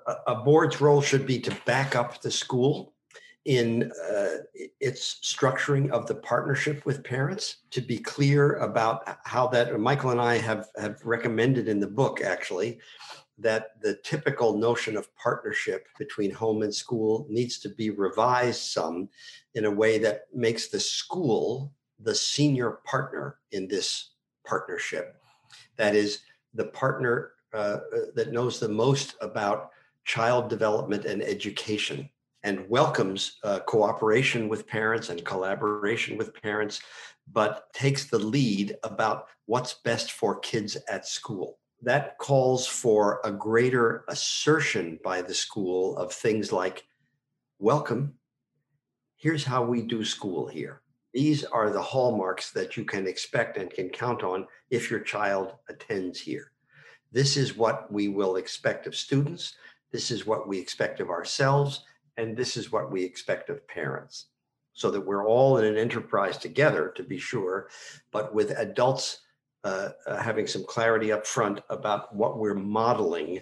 A, 0.06 0.32
a 0.32 0.34
board's 0.36 0.80
role 0.80 1.02
should 1.02 1.26
be 1.26 1.40
to 1.40 1.54
back 1.66 1.96
up 1.96 2.22
the 2.22 2.30
school 2.30 2.94
in 3.44 3.90
uh, 4.10 4.36
its 4.80 5.20
structuring 5.24 5.90
of 5.90 6.06
the 6.06 6.14
partnership 6.14 6.84
with 6.84 7.02
parents 7.02 7.58
to 7.70 7.80
be 7.80 7.98
clear 7.98 8.56
about 8.56 9.18
how 9.24 9.46
that 9.46 9.78
michael 9.80 10.10
and 10.10 10.20
i 10.20 10.36
have 10.36 10.66
have 10.76 11.00
recommended 11.02 11.66
in 11.66 11.80
the 11.80 11.86
book 11.86 12.20
actually 12.20 12.78
that 13.38 13.80
the 13.80 13.94
typical 14.02 14.58
notion 14.58 14.96
of 14.96 15.14
partnership 15.16 15.86
between 15.98 16.30
home 16.30 16.62
and 16.62 16.74
school 16.74 17.26
needs 17.30 17.58
to 17.60 17.68
be 17.68 17.90
revised 17.90 18.62
some 18.62 19.08
in 19.54 19.64
a 19.64 19.70
way 19.70 19.98
that 19.98 20.22
makes 20.34 20.68
the 20.68 20.80
school 20.80 21.72
the 22.00 22.14
senior 22.14 22.78
partner 22.84 23.38
in 23.52 23.68
this 23.68 24.10
partnership. 24.46 25.16
That 25.76 25.94
is, 25.94 26.20
the 26.54 26.66
partner 26.66 27.32
uh, 27.52 27.78
that 28.14 28.32
knows 28.32 28.58
the 28.58 28.68
most 28.68 29.14
about 29.20 29.70
child 30.04 30.48
development 30.48 31.04
and 31.04 31.22
education 31.22 32.08
and 32.42 32.68
welcomes 32.68 33.38
uh, 33.44 33.60
cooperation 33.60 34.48
with 34.48 34.66
parents 34.66 35.10
and 35.10 35.24
collaboration 35.24 36.16
with 36.16 36.40
parents, 36.40 36.80
but 37.32 37.72
takes 37.72 38.06
the 38.06 38.18
lead 38.18 38.76
about 38.84 39.26
what's 39.46 39.74
best 39.74 40.12
for 40.12 40.38
kids 40.40 40.76
at 40.88 41.06
school 41.06 41.58
that 41.82 42.18
calls 42.18 42.66
for 42.66 43.20
a 43.24 43.30
greater 43.30 44.04
assertion 44.08 44.98
by 45.04 45.22
the 45.22 45.34
school 45.34 45.96
of 45.96 46.12
things 46.12 46.52
like 46.52 46.84
welcome. 47.58 48.14
Here's 49.16 49.44
how 49.44 49.64
we 49.64 49.82
do 49.82 50.04
school 50.04 50.46
here. 50.48 50.82
These 51.14 51.44
are 51.44 51.70
the 51.70 51.82
hallmarks 51.82 52.50
that 52.52 52.76
you 52.76 52.84
can 52.84 53.06
expect 53.06 53.56
and 53.56 53.70
can 53.70 53.88
count 53.90 54.22
on 54.22 54.46
if 54.70 54.90
your 54.90 55.00
child 55.00 55.54
attends 55.68 56.20
here. 56.20 56.52
This 57.12 57.36
is 57.36 57.56
what 57.56 57.90
we 57.90 58.08
will 58.08 58.36
expect 58.36 58.86
of 58.86 58.94
students. 58.94 59.54
This 59.90 60.10
is 60.10 60.26
what 60.26 60.46
we 60.46 60.58
expect 60.58 61.00
of 61.00 61.10
ourselves. 61.10 61.84
And 62.16 62.36
this 62.36 62.56
is 62.56 62.70
what 62.70 62.90
we 62.90 63.02
expect 63.04 63.48
of 63.48 63.66
parents. 63.68 64.26
So 64.74 64.90
that 64.90 65.00
we're 65.00 65.26
all 65.26 65.58
in 65.58 65.64
an 65.64 65.76
enterprise 65.76 66.36
together 66.38 66.92
to 66.96 67.02
be 67.02 67.18
sure 67.18 67.68
but 68.12 68.34
with 68.34 68.50
adults 68.58 69.20
uh, 69.68 70.22
having 70.30 70.46
some 70.46 70.64
clarity 70.64 71.12
up 71.12 71.26
front 71.26 71.60
about 71.68 72.14
what 72.14 72.38
we're 72.38 72.54
modeling 72.80 73.40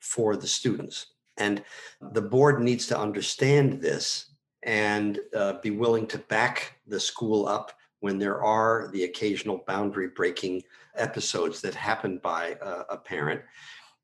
for 0.00 0.36
the 0.36 0.46
students. 0.46 1.06
And 1.36 1.62
the 2.00 2.26
board 2.34 2.60
needs 2.60 2.86
to 2.88 2.98
understand 2.98 3.80
this 3.80 4.26
and 4.62 5.18
uh, 5.34 5.54
be 5.62 5.70
willing 5.70 6.06
to 6.08 6.18
back 6.18 6.78
the 6.86 7.00
school 7.00 7.48
up 7.48 7.72
when 8.00 8.18
there 8.18 8.42
are 8.42 8.90
the 8.92 9.04
occasional 9.04 9.64
boundary 9.66 10.08
breaking 10.08 10.62
episodes 10.96 11.60
that 11.62 11.74
happen 11.74 12.18
by 12.18 12.54
uh, 12.54 12.84
a 12.90 12.96
parent. 12.96 13.40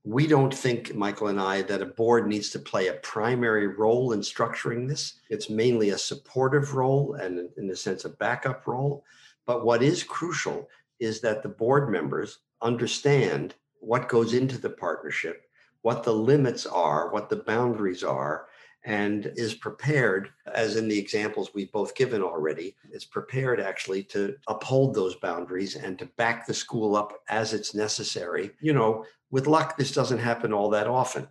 We 0.05 0.27
don't 0.27 0.55
think, 0.55 0.95
Michael 0.95 1.29
and 1.29 1.41
I, 1.41 1.63
that 1.63 1.83
a 1.83 1.87
board 1.87 2.27
needs 2.27 2.51
to 2.51 2.59
play 2.71 2.87
a 2.87 2.95
primary 2.95 3.67
role 3.67 4.13
in 4.13 4.21
structuring 4.21 4.89
this. 4.89 5.21
It's 5.29 5.51
mainly 5.51 5.91
a 5.91 5.99
supportive 5.99 6.75
role 6.75 7.15
and, 7.15 7.51
in 7.59 7.71
a 7.71 7.77
sense, 7.77 8.05
a 8.05 8.17
backup 8.25 8.67
role. 8.67 9.05
But 9.47 9.65
what 9.65 9.83
is 9.83 10.05
crucial 10.05 10.69
is 11.01 11.21
that 11.21 11.43
the 11.43 11.49
board 11.49 11.91
members 11.91 12.39
understand 12.63 13.55
what 13.81 14.09
goes 14.09 14.35
into 14.35 14.59
the 14.59 14.71
partnership, 14.71 15.45
what 15.83 16.03
the 16.03 16.13
limits 16.13 16.67
are, 16.67 17.13
what 17.13 17.29
the 17.29 17.37
boundaries 17.37 18.03
are, 18.03 18.47
and 18.85 19.33
is 19.37 19.55
prepared, 19.55 20.31
as 20.55 20.77
in 20.77 20.89
the 20.89 20.99
examples 20.99 21.51
we've 21.55 21.73
both 21.73 21.95
given 21.95 22.23
already, 22.23 22.77
is 22.91 23.05
prepared 23.05 23.61
actually 23.61 24.03
to 24.03 24.35
uphold 24.49 24.95
those 24.95 25.17
boundaries 25.17 25.77
and 25.77 25.99
to 25.99 26.07
back 26.17 26.47
the 26.47 26.55
school 26.55 26.97
up 26.97 27.13
as 27.29 27.53
it's 27.53 27.75
necessary. 27.75 28.51
You 28.61 28.73
know, 28.73 29.05
with 29.31 29.47
luck, 29.47 29.77
this 29.77 29.93
doesn't 29.93 30.19
happen 30.19 30.53
all 30.53 30.71
that 30.71 30.87
often. 30.87 31.29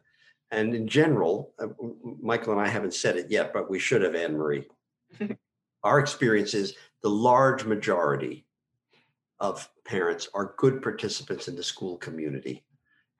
And 0.52 0.74
in 0.74 0.88
general, 0.88 1.54
uh, 1.60 1.68
Michael 2.22 2.54
and 2.54 2.62
I 2.62 2.68
haven't 2.68 2.94
said 2.94 3.18
it 3.18 3.30
yet, 3.30 3.54
but 3.54 3.70
we 3.70 3.80
should 3.80 4.02
have, 4.02 4.16
Anne 4.16 4.38
Marie. 4.38 4.68
Our 5.84 6.00
experience 6.00 6.54
is 6.54 6.74
the 7.02 7.10
large 7.10 7.66
majority 7.66 8.47
of 9.40 9.70
parents 9.86 10.30
are 10.34 10.54
good 10.58 10.82
participants 10.82 11.48
in 11.48 11.56
the 11.56 11.64
school 11.64 11.98
community 11.98 12.64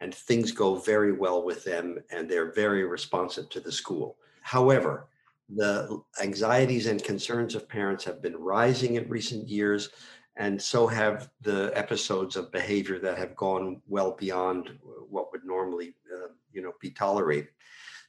and 0.02 0.14
things 0.14 0.52
go 0.52 0.76
very 0.76 1.12
well 1.12 1.44
with 1.44 1.64
them 1.64 1.98
and 2.12 2.30
they're 2.30 2.52
very 2.52 2.84
responsive 2.84 3.50
to 3.50 3.60
the 3.60 3.72
school. 3.72 4.18
However, 4.42 5.08
the 5.50 6.02
anxieties 6.22 6.88
and 6.88 7.04
concerns 7.04 7.56
of 7.56 7.70
parents 7.70 8.04
have 8.04 8.22
been 8.22 8.36
rising 8.36 8.96
in 8.96 9.10
recent 9.10 9.48
years 9.48 9.90
and 10.36 10.62
so 10.62 10.86
have 10.86 11.30
the 11.42 11.72
episodes 11.74 12.36
of 12.36 12.52
behavior 12.52 13.00
that 13.00 13.18
have 13.18 13.36
gone 13.36 13.82
well 13.88 14.12
beyond 14.12 14.78
what 15.10 15.32
would 15.32 15.44
normally 15.46 15.96
uh, 16.14 16.28
you 16.52 16.62
know 16.62 16.74
be 16.82 16.90
tolerated 16.90 17.48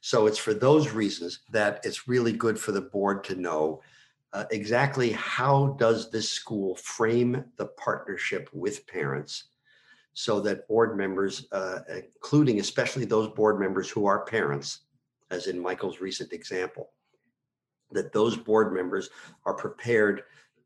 so 0.01 0.27
it's 0.27 0.38
for 0.38 0.53
those 0.53 0.90
reasons 0.90 1.40
that 1.51 1.81
it's 1.85 2.09
really 2.09 2.33
good 2.33 2.59
for 2.59 2.73
the 2.73 2.81
board 2.81 3.23
to 3.25 3.35
know 3.35 3.81
uh, 4.32 4.44
exactly 4.50 5.12
how 5.12 5.76
does 5.78 6.10
this 6.10 6.30
school 6.30 6.76
frame 6.76 7.44
the 7.56 7.66
partnership 7.66 8.48
with 8.52 8.86
parents 8.86 9.44
so 10.12 10.40
that 10.40 10.66
board 10.68 10.96
members, 10.96 11.46
uh, 11.52 11.80
including 12.16 12.60
especially 12.60 13.04
those 13.04 13.28
board 13.28 13.60
members 13.60 13.88
who 13.88 14.06
are 14.06 14.24
parents, 14.24 14.80
as 15.30 15.46
in 15.46 15.58
Michael's 15.58 16.00
recent 16.00 16.32
example, 16.32 16.90
that 17.92 18.12
those 18.12 18.36
board 18.36 18.72
members 18.72 19.10
are 19.46 19.54
prepared 19.54 20.24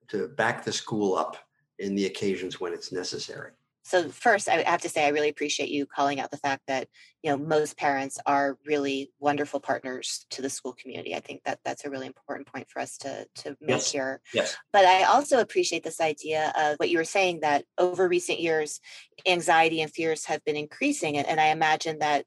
to 0.08 0.28
back 0.28 0.64
the 0.64 0.72
school 0.72 1.14
up 1.14 1.36
in 1.78 1.94
the 1.94 2.06
occasions 2.06 2.60
when 2.60 2.72
it's 2.72 2.92
necessary 2.92 3.52
so 3.82 4.08
first 4.08 4.48
i 4.48 4.62
have 4.62 4.82
to 4.82 4.88
say 4.88 5.04
i 5.04 5.08
really 5.08 5.28
appreciate 5.28 5.68
you 5.68 5.86
calling 5.86 6.20
out 6.20 6.30
the 6.30 6.36
fact 6.36 6.62
that 6.66 6.88
you 7.22 7.30
know 7.30 7.36
most 7.36 7.76
parents 7.76 8.18
are 8.26 8.58
really 8.66 9.10
wonderful 9.20 9.60
partners 9.60 10.26
to 10.30 10.42
the 10.42 10.50
school 10.50 10.72
community. 10.72 11.14
I 11.14 11.20
think 11.20 11.42
that 11.44 11.60
that's 11.64 11.84
a 11.84 11.90
really 11.90 12.06
important 12.06 12.48
point 12.48 12.68
for 12.68 12.80
us 12.80 12.96
to 12.98 13.26
to 13.36 13.50
make 13.60 13.76
yes. 13.76 13.92
here. 13.92 14.20
Yes. 14.34 14.56
But 14.72 14.84
i 14.84 15.04
also 15.04 15.40
appreciate 15.40 15.84
this 15.84 16.00
idea 16.00 16.52
of 16.58 16.76
what 16.76 16.90
you 16.90 16.98
were 16.98 17.04
saying 17.04 17.40
that 17.40 17.64
over 17.78 18.08
recent 18.08 18.40
years 18.40 18.80
anxiety 19.26 19.80
and 19.80 19.92
fears 19.92 20.24
have 20.26 20.44
been 20.44 20.56
increasing 20.56 21.16
and, 21.16 21.26
and 21.26 21.40
i 21.40 21.46
imagine 21.46 21.98
that 22.00 22.24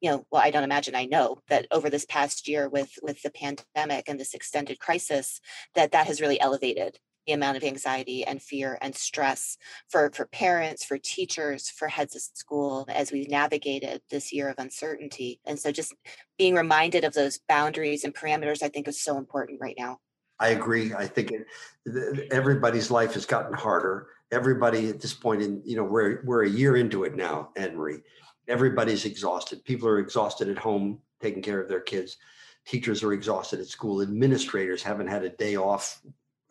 you 0.00 0.10
know 0.10 0.24
well 0.30 0.42
i 0.42 0.50
don't 0.50 0.64
imagine 0.64 0.94
i 0.94 1.04
know 1.04 1.38
that 1.48 1.66
over 1.70 1.90
this 1.90 2.06
past 2.06 2.46
year 2.46 2.68
with 2.68 2.92
with 3.02 3.20
the 3.22 3.30
pandemic 3.30 4.08
and 4.08 4.20
this 4.20 4.34
extended 4.34 4.78
crisis 4.78 5.40
that 5.74 5.92
that 5.92 6.06
has 6.06 6.20
really 6.20 6.40
elevated 6.40 6.98
the 7.26 7.32
amount 7.32 7.56
of 7.56 7.64
anxiety 7.64 8.24
and 8.24 8.40
fear 8.40 8.78
and 8.80 8.94
stress 8.94 9.58
for, 9.88 10.10
for 10.14 10.26
parents, 10.26 10.84
for 10.84 10.98
teachers, 10.98 11.68
for 11.68 11.88
heads 11.88 12.14
of 12.14 12.22
school 12.22 12.86
as 12.88 13.10
we've 13.10 13.28
navigated 13.28 14.00
this 14.10 14.32
year 14.32 14.48
of 14.48 14.58
uncertainty. 14.58 15.40
And 15.44 15.58
so 15.58 15.72
just 15.72 15.94
being 16.38 16.54
reminded 16.54 17.04
of 17.04 17.14
those 17.14 17.40
boundaries 17.48 18.04
and 18.04 18.14
parameters, 18.14 18.62
I 18.62 18.68
think 18.68 18.88
is 18.88 19.02
so 19.02 19.18
important 19.18 19.60
right 19.60 19.76
now. 19.78 19.98
I 20.38 20.48
agree. 20.48 20.92
I 20.94 21.06
think 21.06 21.32
it, 21.32 22.32
everybody's 22.32 22.90
life 22.90 23.14
has 23.14 23.26
gotten 23.26 23.54
harder. 23.54 24.08
Everybody 24.30 24.88
at 24.90 25.00
this 25.00 25.14
point 25.14 25.42
in, 25.42 25.62
you 25.64 25.76
know, 25.76 25.84
we're, 25.84 26.22
we're 26.24 26.44
a 26.44 26.48
year 26.48 26.76
into 26.76 27.04
it 27.04 27.16
now, 27.16 27.50
Marie. 27.56 28.00
Everybody's 28.48 29.04
exhausted. 29.04 29.64
People 29.64 29.88
are 29.88 29.98
exhausted 29.98 30.48
at 30.48 30.58
home 30.58 31.00
taking 31.20 31.42
care 31.42 31.60
of 31.60 31.68
their 31.68 31.80
kids. 31.80 32.18
Teachers 32.66 33.02
are 33.02 33.12
exhausted 33.12 33.60
at 33.60 33.66
school. 33.66 34.02
Administrators 34.02 34.82
haven't 34.82 35.06
had 35.06 35.24
a 35.24 35.30
day 35.30 35.56
off 35.56 36.02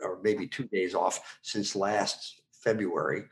or 0.01 0.19
maybe 0.23 0.47
two 0.47 0.65
days 0.65 0.95
off 0.95 1.39
since 1.41 1.75
last 1.75 2.41
February. 2.51 3.23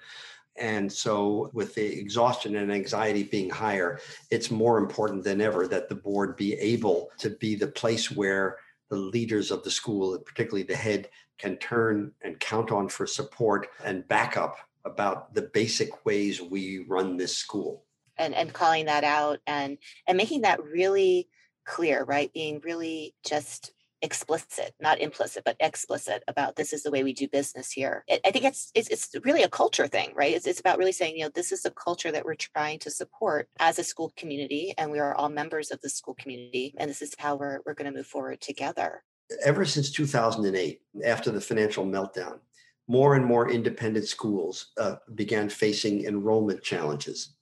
And 0.55 0.91
so, 0.91 1.49
with 1.53 1.73
the 1.73 1.83
exhaustion 1.83 2.55
and 2.57 2.71
anxiety 2.71 3.23
being 3.23 3.49
higher, 3.49 3.99
it's 4.29 4.51
more 4.51 4.77
important 4.77 5.23
than 5.23 5.41
ever 5.41 5.67
that 5.67 5.89
the 5.89 5.95
board 5.95 6.35
be 6.35 6.53
able 6.53 7.09
to 7.17 7.31
be 7.31 7.55
the 7.55 7.67
place 7.67 8.11
where 8.11 8.57
the 8.89 8.95
leaders 8.95 9.49
of 9.49 9.63
the 9.63 9.71
school, 9.71 10.17
particularly 10.19 10.61
the 10.63 10.75
head, 10.75 11.09
can 11.39 11.57
turn 11.57 12.11
and 12.21 12.39
count 12.39 12.71
on 12.71 12.87
for 12.87 13.07
support 13.07 13.69
and 13.83 14.07
backup 14.07 14.55
about 14.85 15.33
the 15.33 15.49
basic 15.53 16.05
ways 16.05 16.41
we 16.41 16.85
run 16.87 17.17
this 17.17 17.35
school. 17.35 17.85
And, 18.17 18.35
and 18.35 18.53
calling 18.53 18.85
that 18.85 19.03
out 19.03 19.39
and 19.47 19.79
and 20.07 20.17
making 20.17 20.41
that 20.41 20.63
really 20.63 21.27
clear, 21.65 22.03
right? 22.03 22.31
Being 22.31 22.61
really 22.63 23.15
just 23.25 23.71
explicit, 24.03 24.75
not 24.81 24.99
implicit, 24.99 25.43
but 25.45 25.55
explicit 25.61 26.23
about 26.27 26.57
this 26.57 26.73
is 26.73 26.83
the 26.83 26.91
way 26.91 27.03
we 27.03 27.13
do 27.13 27.27
business 27.29 27.71
here. 27.71 28.03
I 28.11 28.31
think 28.31 28.43
it's 28.43 28.69
it's, 28.75 28.89
it's 28.89 29.09
really 29.23 29.43
a 29.43 29.49
culture 29.49 29.87
thing, 29.87 30.11
right? 30.13 30.35
It's, 30.35 30.45
it's 30.45 30.59
about 30.59 30.77
really 30.77 30.91
saying, 30.91 31.15
you 31.15 31.23
know, 31.23 31.31
this 31.33 31.51
is 31.51 31.63
the 31.63 31.71
culture 31.71 32.11
that 32.11 32.25
we're 32.25 32.35
trying 32.35 32.79
to 32.79 32.91
support 32.91 33.47
as 33.59 33.79
a 33.79 33.83
school 33.83 34.13
community, 34.17 34.73
and 34.77 34.91
we 34.91 34.99
are 34.99 35.15
all 35.15 35.29
members 35.29 35.71
of 35.71 35.79
the 35.81 35.89
school 35.89 36.15
community, 36.19 36.75
and 36.77 36.89
this 36.89 37.01
is 37.01 37.15
how 37.17 37.35
we're 37.35 37.61
we're 37.65 37.73
going 37.73 37.91
to 37.91 37.97
move 37.97 38.05
forward 38.05 38.41
together. 38.41 39.03
Ever 39.43 39.65
since 39.65 39.89
2008, 39.89 40.81
after 41.05 41.31
the 41.31 41.41
financial 41.41 41.85
meltdown, 41.85 42.39
more 42.87 43.15
and 43.15 43.25
more 43.25 43.49
independent 43.49 44.05
schools 44.05 44.73
uh, 44.77 44.95
began 45.15 45.47
facing 45.47 46.03
enrollment 46.03 46.61
challenges, 46.61 47.35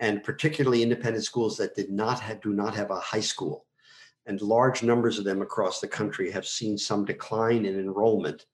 and 0.00 0.24
particularly 0.24 0.82
independent 0.82 1.24
schools 1.24 1.56
that 1.58 1.76
did 1.76 1.90
not 1.90 2.18
have, 2.18 2.40
do 2.40 2.52
not 2.52 2.74
have 2.74 2.90
a 2.90 2.98
high 2.98 3.20
school 3.20 3.66
and 4.26 4.40
large 4.40 4.82
numbers 4.82 5.18
of 5.18 5.24
them 5.24 5.42
across 5.42 5.80
the 5.80 5.88
country 5.88 6.30
have 6.30 6.46
seen 6.46 6.76
some 6.76 7.04
decline 7.04 7.64
in 7.64 7.78
enrollment 7.78 8.46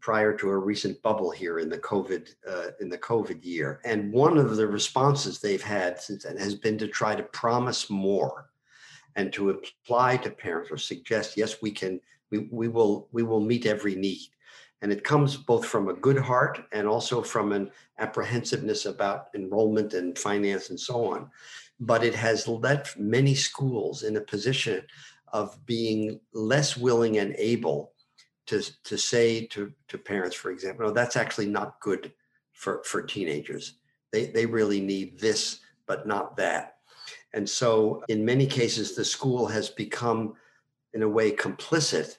prior 0.00 0.34
to 0.34 0.48
a 0.48 0.58
recent 0.58 1.00
bubble 1.02 1.30
here 1.30 1.58
in 1.58 1.68
the 1.68 1.78
COVID 1.78 2.34
uh, 2.48 2.68
in 2.80 2.88
the 2.88 2.98
COVID 2.98 3.44
year. 3.44 3.80
And 3.84 4.12
one 4.12 4.38
of 4.38 4.56
the 4.56 4.66
responses 4.66 5.38
they've 5.38 5.62
had 5.62 6.00
since 6.00 6.24
then 6.24 6.36
has 6.38 6.54
been 6.54 6.78
to 6.78 6.88
try 6.88 7.14
to 7.14 7.22
promise 7.22 7.90
more 7.90 8.50
and 9.16 9.32
to 9.34 9.50
apply 9.50 10.16
to 10.18 10.30
parents 10.30 10.70
or 10.70 10.78
suggest, 10.78 11.36
yes, 11.36 11.60
we 11.60 11.70
can, 11.70 12.00
we, 12.30 12.48
we 12.50 12.68
will, 12.68 13.08
we 13.12 13.22
will 13.22 13.40
meet 13.40 13.66
every 13.66 13.94
need. 13.94 14.28
And 14.82 14.90
it 14.90 15.04
comes 15.04 15.36
both 15.36 15.66
from 15.66 15.88
a 15.88 15.94
good 15.94 16.16
heart 16.16 16.62
and 16.72 16.88
also 16.88 17.20
from 17.20 17.52
an 17.52 17.70
apprehensiveness 17.98 18.86
about 18.86 19.26
enrollment 19.34 19.92
and 19.92 20.18
finance 20.18 20.70
and 20.70 20.80
so 20.80 21.12
on. 21.12 21.30
But 21.80 22.04
it 22.04 22.14
has 22.14 22.46
left 22.46 22.98
many 22.98 23.34
schools 23.34 24.02
in 24.02 24.16
a 24.16 24.20
position 24.20 24.82
of 25.32 25.64
being 25.64 26.20
less 26.34 26.76
willing 26.76 27.18
and 27.18 27.34
able 27.38 27.92
to, 28.46 28.62
to 28.84 28.98
say 28.98 29.46
to, 29.46 29.72
to 29.88 29.98
parents, 29.98 30.36
for 30.36 30.50
example, 30.50 30.86
no, 30.86 30.92
that's 30.92 31.16
actually 31.16 31.46
not 31.46 31.80
good 31.80 32.12
for, 32.52 32.82
for 32.84 33.02
teenagers. 33.02 33.74
They, 34.12 34.26
they 34.26 34.44
really 34.44 34.80
need 34.80 35.18
this, 35.18 35.60
but 35.86 36.06
not 36.06 36.36
that. 36.36 36.76
And 37.32 37.48
so, 37.48 38.02
in 38.08 38.24
many 38.24 38.46
cases, 38.46 38.94
the 38.94 39.04
school 39.04 39.46
has 39.46 39.68
become, 39.68 40.34
in 40.94 41.02
a 41.02 41.08
way, 41.08 41.30
complicit 41.30 42.16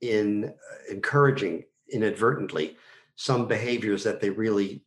in 0.00 0.46
uh, 0.46 0.92
encouraging 0.92 1.64
inadvertently 1.90 2.76
some 3.16 3.46
behaviors 3.46 4.02
that 4.04 4.20
they 4.20 4.30
really 4.30 4.82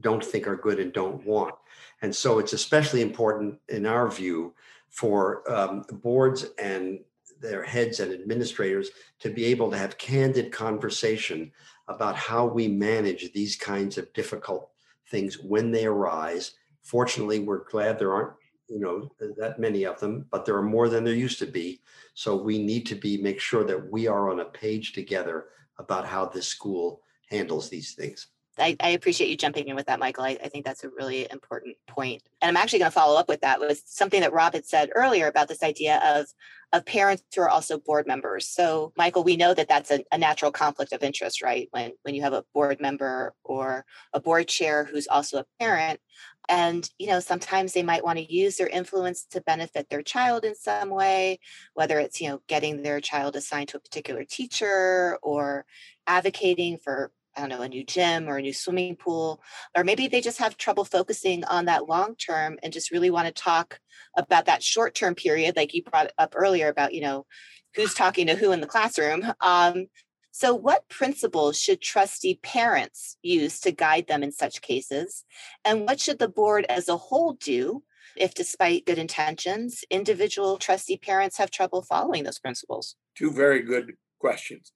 don't 0.00 0.24
think 0.24 0.46
are 0.46 0.56
good 0.56 0.78
and 0.78 0.92
don't 0.92 1.24
want. 1.24 1.54
And 2.02 2.14
so, 2.14 2.38
it's 2.38 2.52
especially 2.52 3.02
important, 3.02 3.58
in 3.68 3.86
our 3.86 4.10
view, 4.10 4.54
for 4.88 5.50
um, 5.50 5.84
boards 5.90 6.46
and 6.58 7.00
their 7.40 7.62
heads 7.62 8.00
and 8.00 8.12
administrators 8.12 8.90
to 9.20 9.30
be 9.30 9.44
able 9.46 9.70
to 9.70 9.78
have 9.78 9.98
candid 9.98 10.52
conversation 10.52 11.52
about 11.88 12.16
how 12.16 12.46
we 12.46 12.66
manage 12.68 13.32
these 13.32 13.56
kinds 13.56 13.98
of 13.98 14.12
difficult 14.12 14.70
things 15.10 15.38
when 15.38 15.70
they 15.70 15.86
arise. 15.86 16.52
Fortunately, 16.82 17.40
we're 17.40 17.64
glad 17.64 17.98
there 17.98 18.12
aren't 18.12 18.32
you 18.68 18.80
know 18.80 19.08
that 19.36 19.58
many 19.58 19.84
of 19.84 20.00
them 20.00 20.26
but 20.30 20.44
there 20.44 20.56
are 20.56 20.62
more 20.62 20.88
than 20.88 21.04
there 21.04 21.14
used 21.14 21.38
to 21.38 21.46
be 21.46 21.80
so 22.14 22.34
we 22.36 22.58
need 22.58 22.84
to 22.86 22.94
be 22.94 23.16
make 23.16 23.40
sure 23.40 23.64
that 23.64 23.90
we 23.92 24.06
are 24.06 24.30
on 24.30 24.40
a 24.40 24.44
page 24.44 24.92
together 24.92 25.46
about 25.78 26.06
how 26.06 26.26
this 26.26 26.48
school 26.48 27.00
handles 27.30 27.68
these 27.68 27.94
things 27.94 28.28
I, 28.58 28.76
I, 28.80 28.90
appreciate 28.90 29.28
you 29.28 29.36
jumping 29.36 29.68
in 29.68 29.76
with 29.76 29.86
that, 29.86 29.98
Michael. 29.98 30.24
I, 30.24 30.38
I 30.42 30.48
think 30.48 30.64
that's 30.64 30.84
a 30.84 30.88
really 30.88 31.30
important 31.30 31.76
point. 31.86 32.22
And 32.40 32.48
I'm 32.48 32.62
actually 32.62 32.78
going 32.78 32.90
to 32.90 32.94
follow 32.94 33.18
up 33.18 33.28
with 33.28 33.42
that 33.42 33.60
with 33.60 33.82
something 33.86 34.20
that 34.20 34.32
Rob 34.32 34.54
had 34.54 34.64
said 34.64 34.90
earlier 34.94 35.26
about 35.26 35.48
this 35.48 35.62
idea 35.62 36.00
of, 36.04 36.26
of 36.72 36.86
parents 36.86 37.22
who 37.34 37.42
are 37.42 37.48
also 37.48 37.78
board 37.78 38.06
members. 38.06 38.48
So, 38.48 38.92
Michael, 38.96 39.24
we 39.24 39.36
know 39.36 39.52
that 39.54 39.68
that's 39.68 39.90
a, 39.90 40.04
a 40.10 40.18
natural 40.18 40.50
conflict 40.50 40.92
of 40.92 41.02
interest, 41.02 41.42
right? 41.42 41.68
When, 41.70 41.92
when 42.02 42.14
you 42.14 42.22
have 42.22 42.32
a 42.32 42.44
board 42.54 42.80
member 42.80 43.34
or 43.44 43.84
a 44.12 44.20
board 44.20 44.48
chair 44.48 44.84
who's 44.84 45.06
also 45.06 45.38
a 45.38 45.46
parent. 45.60 46.00
And, 46.48 46.88
you 46.98 47.08
know, 47.08 47.20
sometimes 47.20 47.72
they 47.72 47.82
might 47.82 48.04
want 48.04 48.18
to 48.18 48.32
use 48.32 48.56
their 48.56 48.68
influence 48.68 49.24
to 49.30 49.40
benefit 49.40 49.88
their 49.90 50.02
child 50.02 50.44
in 50.44 50.54
some 50.54 50.90
way, 50.90 51.40
whether 51.74 51.98
it's, 51.98 52.20
you 52.20 52.28
know, 52.28 52.40
getting 52.46 52.82
their 52.82 53.00
child 53.00 53.36
assigned 53.36 53.68
to 53.68 53.78
a 53.78 53.80
particular 53.80 54.24
teacher 54.24 55.18
or 55.22 55.66
advocating 56.06 56.78
for 56.78 57.10
I 57.36 57.40
don't 57.40 57.50
know, 57.50 57.62
a 57.62 57.68
new 57.68 57.84
gym 57.84 58.28
or 58.28 58.38
a 58.38 58.42
new 58.42 58.52
swimming 58.52 58.96
pool, 58.96 59.42
or 59.76 59.84
maybe 59.84 60.08
they 60.08 60.20
just 60.20 60.38
have 60.38 60.56
trouble 60.56 60.84
focusing 60.84 61.44
on 61.44 61.66
that 61.66 61.88
long 61.88 62.16
term 62.16 62.58
and 62.62 62.72
just 62.72 62.90
really 62.90 63.10
want 63.10 63.26
to 63.26 63.42
talk 63.42 63.78
about 64.16 64.46
that 64.46 64.62
short 64.62 64.94
term 64.94 65.14
period, 65.14 65.56
like 65.56 65.74
you 65.74 65.82
brought 65.82 66.10
up 66.18 66.34
earlier 66.36 66.68
about, 66.68 66.94
you 66.94 67.02
know, 67.02 67.26
who's 67.74 67.94
talking 67.94 68.26
to 68.26 68.34
who 68.34 68.52
in 68.52 68.60
the 68.60 68.66
classroom. 68.66 69.22
Um, 69.40 69.86
so, 70.32 70.54
what 70.54 70.88
principles 70.90 71.58
should 71.58 71.80
trustee 71.80 72.38
parents 72.42 73.16
use 73.22 73.58
to 73.60 73.72
guide 73.72 74.06
them 74.06 74.22
in 74.22 74.32
such 74.32 74.60
cases? 74.60 75.24
And 75.64 75.86
what 75.86 75.98
should 75.98 76.18
the 76.18 76.28
board 76.28 76.66
as 76.68 76.90
a 76.90 76.96
whole 76.98 77.32
do 77.32 77.84
if, 78.18 78.34
despite 78.34 78.84
good 78.84 78.98
intentions, 78.98 79.82
individual 79.90 80.58
trustee 80.58 80.98
parents 80.98 81.38
have 81.38 81.50
trouble 81.50 81.80
following 81.80 82.24
those 82.24 82.38
principles? 82.38 82.96
Two 83.16 83.30
very 83.30 83.62
good 83.62 83.94
questions. 84.18 84.72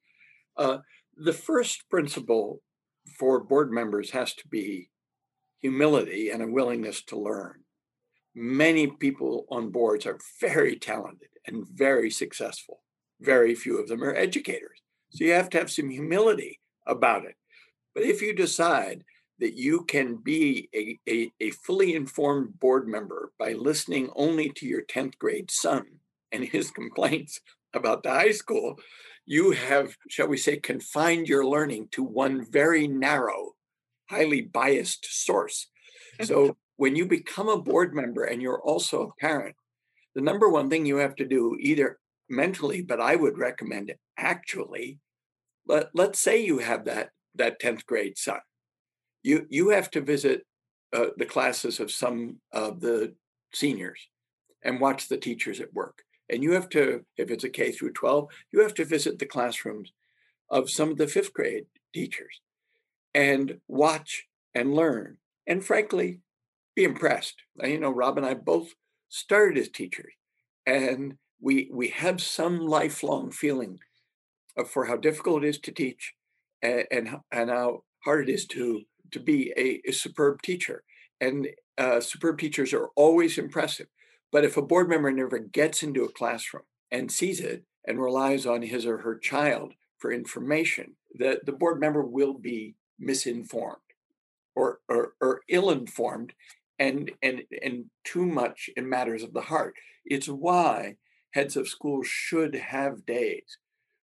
Uh, 0.57 0.79
the 1.21 1.33
first 1.35 1.89
principle 1.91 2.63
for 3.19 3.45
board 3.45 3.71
members 3.71 4.11
has 4.11 4.35
to 4.35 4.49
be 4.49 4.89
humility 5.59 6.31
and 6.31 6.43
a 6.43 6.47
willingness 6.47 7.03
to 7.05 7.19
learn. 7.19 7.61
Many 8.35 8.87
people 8.87 9.45
on 9.51 9.71
boards 9.71 10.07
are 10.07 10.19
very 10.41 10.77
talented 10.77 11.29
and 11.47 11.69
very 11.69 12.11
successful. 12.11 12.81
Very 13.21 13.55
few 13.55 13.79
of 13.79 13.89
them 13.89 14.03
are 14.03 14.15
educators. 14.15 14.81
So 15.11 15.25
you 15.25 15.33
have 15.33 15.51
to 15.51 15.59
have 15.59 15.71
some 15.71 15.91
humility 15.91 16.59
about 16.87 17.27
it. 17.27 17.35
But 17.95 18.05
if 18.05 18.23
you 18.23 18.35
decide 18.35 19.05
that 19.41 19.55
you 19.55 19.85
can 19.85 20.17
be 20.17 20.71
a, 20.75 20.99
a, 21.11 21.33
a, 21.41 21.51
fully 21.51 21.95
informed 21.95 22.61
board 22.61 22.87
member 22.87 23.33
by 23.39 23.53
listening 23.53 24.11
only 24.15 24.51
to 24.51 24.67
your 24.67 24.83
10th 24.83 25.19
grade 25.19 25.51
son 25.51 25.87
and 26.31 26.45
his 26.45 26.71
complaints 26.81 27.41
about 27.75 28.03
the 28.03 28.11
high 28.11 28.33
school, 28.33 28.79
you 29.31 29.53
have, 29.53 29.97
shall 30.09 30.27
we 30.27 30.37
say, 30.37 30.57
confined 30.57 31.29
your 31.29 31.47
learning 31.47 31.87
to 31.93 32.03
one 32.03 32.45
very 32.51 32.89
narrow, 32.89 33.53
highly 34.11 34.43
biased 34.43 35.07
source. 35.25 35.69
So 36.21 36.57
when 36.79 36.97
you 36.97 37.07
become 37.07 37.49
a 37.49 37.63
board 37.63 37.95
member 37.95 38.25
and 38.25 38.43
you're 38.43 38.61
also 38.61 39.03
a 39.03 39.21
parent, 39.21 39.55
the 40.17 40.21
number 40.21 40.49
one 40.49 40.69
thing 40.69 40.85
you 40.85 40.97
have 40.97 41.15
to 41.15 41.25
do, 41.25 41.57
either 41.61 42.01
mentally, 42.29 42.83
but 42.83 43.01
I 43.01 43.15
would 43.15 43.39
recommend 43.39 43.89
it 43.89 44.01
actually, 44.19 44.99
let, 45.65 45.91
let's 45.95 46.19
say 46.19 46.45
you 46.45 46.59
have 46.59 46.87
that 46.87 47.11
that 47.37 47.61
10th 47.61 47.87
grade 47.87 48.19
son. 48.19 48.41
You 49.23 49.47
you 49.49 49.69
have 49.69 49.93
to 49.93 50.01
visit 50.01 50.45
uh, 50.93 51.11
the 51.17 51.25
classes 51.25 51.79
of 51.79 51.93
some 51.93 52.41
of 52.53 52.81
the 52.81 53.15
seniors 53.55 54.09
and 54.65 54.81
watch 54.81 55.07
the 55.07 55.19
teachers 55.19 55.61
at 55.61 55.73
work. 55.73 56.03
And 56.31 56.43
you 56.43 56.53
have 56.53 56.69
to, 56.71 57.05
if 57.17 57.31
it's 57.31 57.45
a 57.45 57.49
K 57.49 57.73
through 57.73 57.93
12, 57.93 58.29
you 58.53 58.63
have 58.63 58.75
to 58.75 58.85
visit 58.85 59.19
the 59.19 59.27
classrooms 59.27 59.93
of 60.49 60.71
some 60.71 60.91
of 60.91 60.97
the 60.97 61.09
fifth 61.09 61.33
grade 61.33 61.67
teachers 61.93 62.41
and 63.15 63.59
watch 63.69 64.27
and 64.55 64.75
learn. 64.75 65.17
And 65.47 65.65
frankly, 65.65 66.21
be 66.77 66.85
impressed. 66.85 67.43
You 67.63 67.81
know, 67.81 67.91
Rob 67.91 68.17
and 68.17 68.27
I 68.27 68.35
both 68.35 68.75
started 69.09 69.59
as 69.59 69.69
teachers, 69.69 70.13
and 70.67 71.17
we 71.41 71.69
we 71.73 71.89
have 71.89 72.21
some 72.21 72.59
lifelong 72.61 73.31
feeling 73.33 73.81
for 74.69 74.85
how 74.85 74.97
difficult 74.97 75.45
it 75.45 75.49
is 75.49 75.59
to 75.61 75.73
teach 75.73 76.15
and 76.63 76.85
and, 76.91 77.09
and 77.33 77.51
how 77.51 77.83
hard 78.05 78.29
it 78.29 78.33
is 78.33 78.47
to 78.47 78.83
to 79.11 79.21
be 79.21 79.53
a, 79.57 79.81
a 79.89 79.93
superb 79.93 80.43
teacher. 80.43 80.85
And 81.21 81.49
uh, 81.77 82.01
superb 82.01 82.39
teachers 82.39 82.73
are 82.73 82.89
always 82.97 83.37
impressive. 83.37 83.89
But 84.33 84.45
if 84.45 84.57
a 84.57 84.63
board 84.63 84.89
member 84.89 85.11
never 85.11 85.39
gets 85.39 85.83
into 85.83 86.05
a 86.05 86.13
classroom 86.13 86.65
and 86.91 87.11
sees 87.11 87.41
it 87.41 87.65
and 87.87 88.01
relies 88.01 88.47
on 88.47 88.63
his 88.63 88.87
or 88.87 88.99
her 88.99 89.19
child 89.19 89.75
for 89.99 90.13
information, 90.13 90.97
the, 91.15 91.41
the 91.45 91.53
board 91.53 91.81
member 91.81 92.03
will 92.03 92.35
be 92.35 92.77
misinformed 92.99 93.77
or, 94.55 94.81
or, 94.89 95.15
or 95.21 95.41
ill-informed 95.49 96.33
and, 96.79 97.11
and, 97.23 97.43
and 97.63 97.87
too 98.05 98.25
much 98.25 98.71
in 98.77 98.89
matters 98.89 99.23
of 99.23 99.33
the 99.33 99.43
heart. 99.43 99.75
It's 100.05 100.29
why 100.29 100.97
heads 101.33 101.57
of 101.57 101.69
schools 101.69 102.07
should 102.07 102.55
have 102.55 103.07
days 103.07 103.59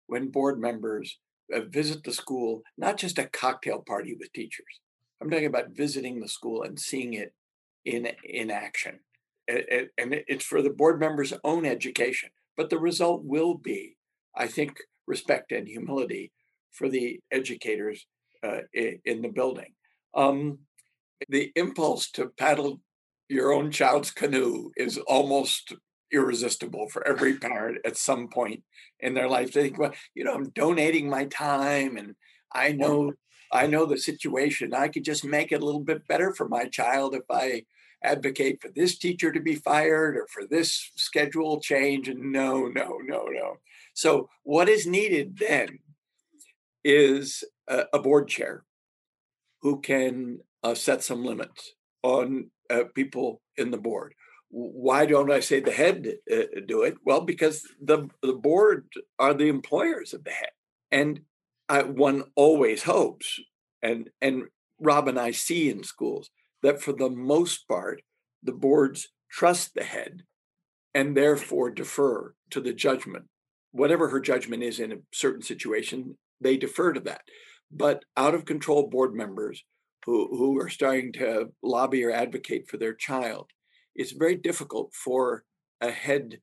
when 0.07 0.29
board 0.29 0.59
members 0.59 1.19
uh, 1.53 1.61
visit 1.61 2.03
the 2.03 2.13
school, 2.13 2.63
not 2.77 2.97
just 2.97 3.17
a 3.17 3.25
cocktail 3.25 3.79
party 3.79 4.15
with 4.19 4.33
teachers. 4.33 4.81
I'm 5.21 5.29
talking 5.29 5.47
about 5.47 5.71
visiting 5.71 6.19
the 6.19 6.27
school 6.27 6.63
and 6.63 6.79
seeing 6.79 7.13
it 7.13 7.33
in, 7.85 8.09
in 8.23 8.51
action 8.51 8.99
and 9.47 9.89
it's 10.27 10.45
for 10.45 10.61
the 10.61 10.69
board 10.69 10.99
members' 10.99 11.33
own 11.43 11.65
education. 11.65 12.29
But 12.55 12.69
the 12.69 12.79
result 12.79 13.23
will 13.23 13.55
be, 13.55 13.97
I 14.35 14.47
think, 14.47 14.77
respect 15.05 15.51
and 15.51 15.67
humility 15.67 16.31
for 16.71 16.89
the 16.89 17.19
educators 17.31 18.05
uh, 18.43 18.61
in 18.73 19.21
the 19.21 19.29
building. 19.29 19.73
Um, 20.13 20.59
the 21.29 21.51
impulse 21.55 22.11
to 22.11 22.31
paddle 22.37 22.81
your 23.29 23.51
own 23.51 23.71
child's 23.71 24.11
canoe 24.11 24.71
is 24.77 24.97
almost 25.07 25.73
irresistible 26.11 26.87
for 26.89 27.05
every 27.07 27.37
parent 27.37 27.79
at 27.85 27.97
some 27.97 28.29
point 28.29 28.63
in 28.99 29.13
their 29.13 29.27
life. 29.27 29.51
They 29.51 29.63
think, 29.63 29.79
well, 29.79 29.93
you 30.13 30.23
know, 30.23 30.33
I'm 30.33 30.49
donating 30.51 31.09
my 31.09 31.25
time 31.25 31.97
and 31.97 32.15
I 32.53 32.71
know 32.71 33.13
I 33.51 33.65
know 33.65 33.85
the 33.85 33.97
situation. 33.97 34.73
I 34.73 34.89
could 34.89 35.05
just 35.05 35.23
make 35.23 35.51
it 35.51 35.61
a 35.61 35.65
little 35.65 35.83
bit 35.83 36.07
better 36.07 36.33
for 36.33 36.49
my 36.49 36.65
child 36.65 37.15
if 37.15 37.23
I 37.31 37.63
advocate 38.03 38.61
for 38.61 38.69
this 38.69 38.97
teacher 38.97 39.31
to 39.31 39.39
be 39.39 39.55
fired 39.55 40.15
or 40.17 40.27
for 40.27 40.45
this 40.45 40.91
schedule 40.95 41.59
change. 41.59 42.09
No, 42.09 42.67
no, 42.67 42.99
no, 43.03 43.25
no. 43.25 43.57
So 43.93 44.29
what 44.43 44.69
is 44.69 44.85
needed 44.85 45.39
then 45.39 45.79
is 46.83 47.43
a, 47.67 47.85
a 47.93 47.99
board 47.99 48.27
chair 48.27 48.63
who 49.61 49.81
can 49.81 50.39
uh, 50.63 50.75
set 50.75 51.03
some 51.03 51.25
limits 51.25 51.73
on 52.03 52.51
uh, 52.69 52.83
people 52.93 53.41
in 53.57 53.71
the 53.71 53.77
board. 53.77 54.13
Why 54.49 55.05
don't 55.05 55.31
I 55.31 55.41
say 55.41 55.59
the 55.59 55.71
head 55.71 56.07
uh, 56.31 56.61
do 56.65 56.83
it? 56.83 56.95
Well, 57.03 57.21
because 57.21 57.63
the 57.81 58.07
the 58.21 58.33
board 58.33 58.87
are 59.19 59.33
the 59.33 59.49
employers 59.49 60.13
of 60.13 60.23
the 60.23 60.31
head, 60.31 60.51
and 60.89 61.21
I, 61.67 61.83
one 61.83 62.23
always 62.35 62.83
hopes, 62.83 63.41
and 63.81 64.09
and 64.21 64.43
Rob 64.79 65.09
and 65.09 65.19
I 65.19 65.31
see 65.31 65.69
in 65.69 65.83
schools 65.83 66.29
that 66.63 66.81
for 66.81 66.93
the 66.93 67.09
most 67.09 67.67
part, 67.67 68.01
the 68.43 68.53
boards 68.53 69.09
trust 69.29 69.73
the 69.73 69.83
head, 69.83 70.23
and 70.93 71.15
therefore 71.15 71.69
defer 71.69 72.33
to 72.49 72.61
the 72.61 72.73
judgment, 72.73 73.25
whatever 73.71 74.09
her 74.09 74.19
judgment 74.19 74.63
is 74.63 74.79
in 74.79 74.91
a 74.91 74.97
certain 75.13 75.41
situation. 75.41 76.17
They 76.41 76.57
defer 76.57 76.93
to 76.93 76.99
that, 77.01 77.21
but 77.71 78.03
out 78.15 78.35
of 78.35 78.45
control 78.45 78.87
board 78.87 79.13
members 79.13 79.63
who 80.05 80.35
who 80.37 80.59
are 80.59 80.69
starting 80.69 81.11
to 81.13 81.51
lobby 81.61 82.03
or 82.03 82.11
advocate 82.11 82.69
for 82.69 82.77
their 82.77 82.93
child, 82.93 83.49
it's 83.95 84.11
very 84.11 84.35
difficult 84.35 84.93
for 84.93 85.43
a 85.81 85.91
head 85.91 86.39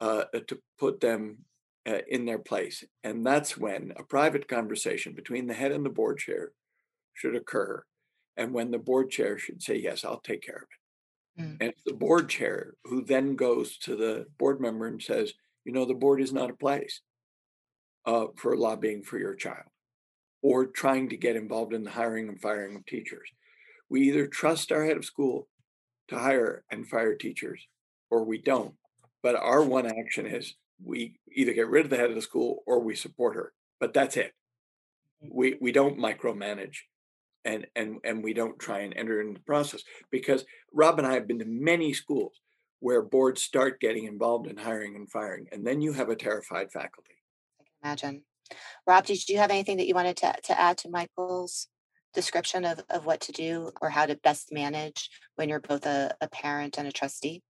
uh, 0.00 0.24
to 0.48 0.58
put 0.78 1.00
them 1.00 1.38
uh, 1.86 1.98
in 2.08 2.24
their 2.24 2.38
place. 2.38 2.84
And 3.04 3.24
that's 3.24 3.56
when 3.56 3.92
a 3.96 4.02
private 4.02 4.48
conversation 4.48 5.14
between 5.14 5.46
the 5.46 5.54
head 5.54 5.72
and 5.72 5.84
the 5.84 5.90
board 5.90 6.18
chair 6.18 6.52
should 7.14 7.36
occur. 7.36 7.84
And 8.36 8.52
when 8.52 8.70
the 8.70 8.78
board 8.78 9.10
chair 9.10 9.38
should 9.38 9.62
say, 9.62 9.76
Yes, 9.76 10.04
I'll 10.04 10.20
take 10.20 10.42
care 10.42 10.56
of 10.56 10.62
it. 10.62 11.42
Mm. 11.42 11.56
And 11.60 11.70
it's 11.70 11.82
the 11.84 11.94
board 11.94 12.28
chair 12.28 12.74
who 12.84 13.04
then 13.04 13.36
goes 13.36 13.78
to 13.78 13.96
the 13.96 14.26
board 14.38 14.60
member 14.60 14.86
and 14.86 15.02
says, 15.02 15.32
You 15.64 15.72
know, 15.72 15.84
the 15.84 15.94
board 15.94 16.20
is 16.20 16.32
not 16.32 16.50
a 16.50 16.56
place 16.56 17.00
uh, 18.06 18.26
for 18.36 18.56
lobbying 18.56 19.02
for 19.02 19.18
your 19.18 19.34
child 19.34 19.64
or 20.42 20.66
trying 20.66 21.08
to 21.10 21.16
get 21.16 21.36
involved 21.36 21.72
in 21.72 21.84
the 21.84 21.90
hiring 21.90 22.28
and 22.28 22.40
firing 22.40 22.76
of 22.76 22.84
teachers. 22.84 23.28
We 23.88 24.08
either 24.08 24.26
trust 24.26 24.72
our 24.72 24.84
head 24.84 24.96
of 24.96 25.04
school 25.04 25.48
to 26.08 26.18
hire 26.18 26.64
and 26.70 26.88
fire 26.88 27.14
teachers 27.14 27.66
or 28.10 28.24
we 28.24 28.38
don't. 28.38 28.74
But 29.22 29.36
our 29.36 29.62
one 29.62 29.86
action 29.86 30.26
is 30.26 30.54
we 30.84 31.14
either 31.32 31.52
get 31.52 31.68
rid 31.68 31.84
of 31.84 31.90
the 31.90 31.96
head 31.96 32.10
of 32.10 32.16
the 32.16 32.22
school 32.22 32.62
or 32.66 32.80
we 32.80 32.96
support 32.96 33.36
her. 33.36 33.52
But 33.78 33.94
that's 33.94 34.16
it. 34.16 34.32
Mm. 35.24 35.28
We 35.32 35.56
we 35.60 35.72
don't 35.72 35.98
micromanage 35.98 36.78
and 37.44 37.66
and 37.76 37.98
and 38.04 38.22
we 38.22 38.34
don't 38.34 38.58
try 38.58 38.80
and 38.80 38.94
enter 38.96 39.20
into 39.20 39.34
the 39.34 39.44
process 39.44 39.82
because 40.10 40.44
Rob 40.72 40.98
and 40.98 41.06
I 41.06 41.14
have 41.14 41.26
been 41.26 41.38
to 41.40 41.44
many 41.44 41.92
schools 41.92 42.40
where 42.80 43.02
boards 43.02 43.42
start 43.42 43.80
getting 43.80 44.04
involved 44.04 44.48
in 44.48 44.56
hiring 44.56 44.96
and 44.96 45.10
firing, 45.10 45.46
and 45.52 45.66
then 45.66 45.80
you 45.80 45.92
have 45.92 46.08
a 46.08 46.16
terrified 46.16 46.72
faculty. 46.72 47.14
I 47.60 47.64
can 47.64 47.74
imagine. 47.88 48.22
Rob, 48.86 49.06
did 49.06 49.28
you 49.28 49.38
have 49.38 49.50
anything 49.50 49.76
that 49.76 49.86
you 49.86 49.94
wanted 49.94 50.16
to, 50.18 50.34
to 50.44 50.60
add 50.60 50.78
to 50.78 50.90
Michael's 50.90 51.68
description 52.12 52.64
of, 52.64 52.82
of 52.90 53.06
what 53.06 53.20
to 53.22 53.32
do 53.32 53.70
or 53.80 53.88
how 53.88 54.06
to 54.06 54.16
best 54.16 54.52
manage 54.52 55.08
when 55.36 55.48
you're 55.48 55.60
both 55.60 55.86
a, 55.86 56.14
a 56.20 56.28
parent 56.28 56.78
and 56.78 56.86
a 56.86 56.92
trustee? 56.92 57.42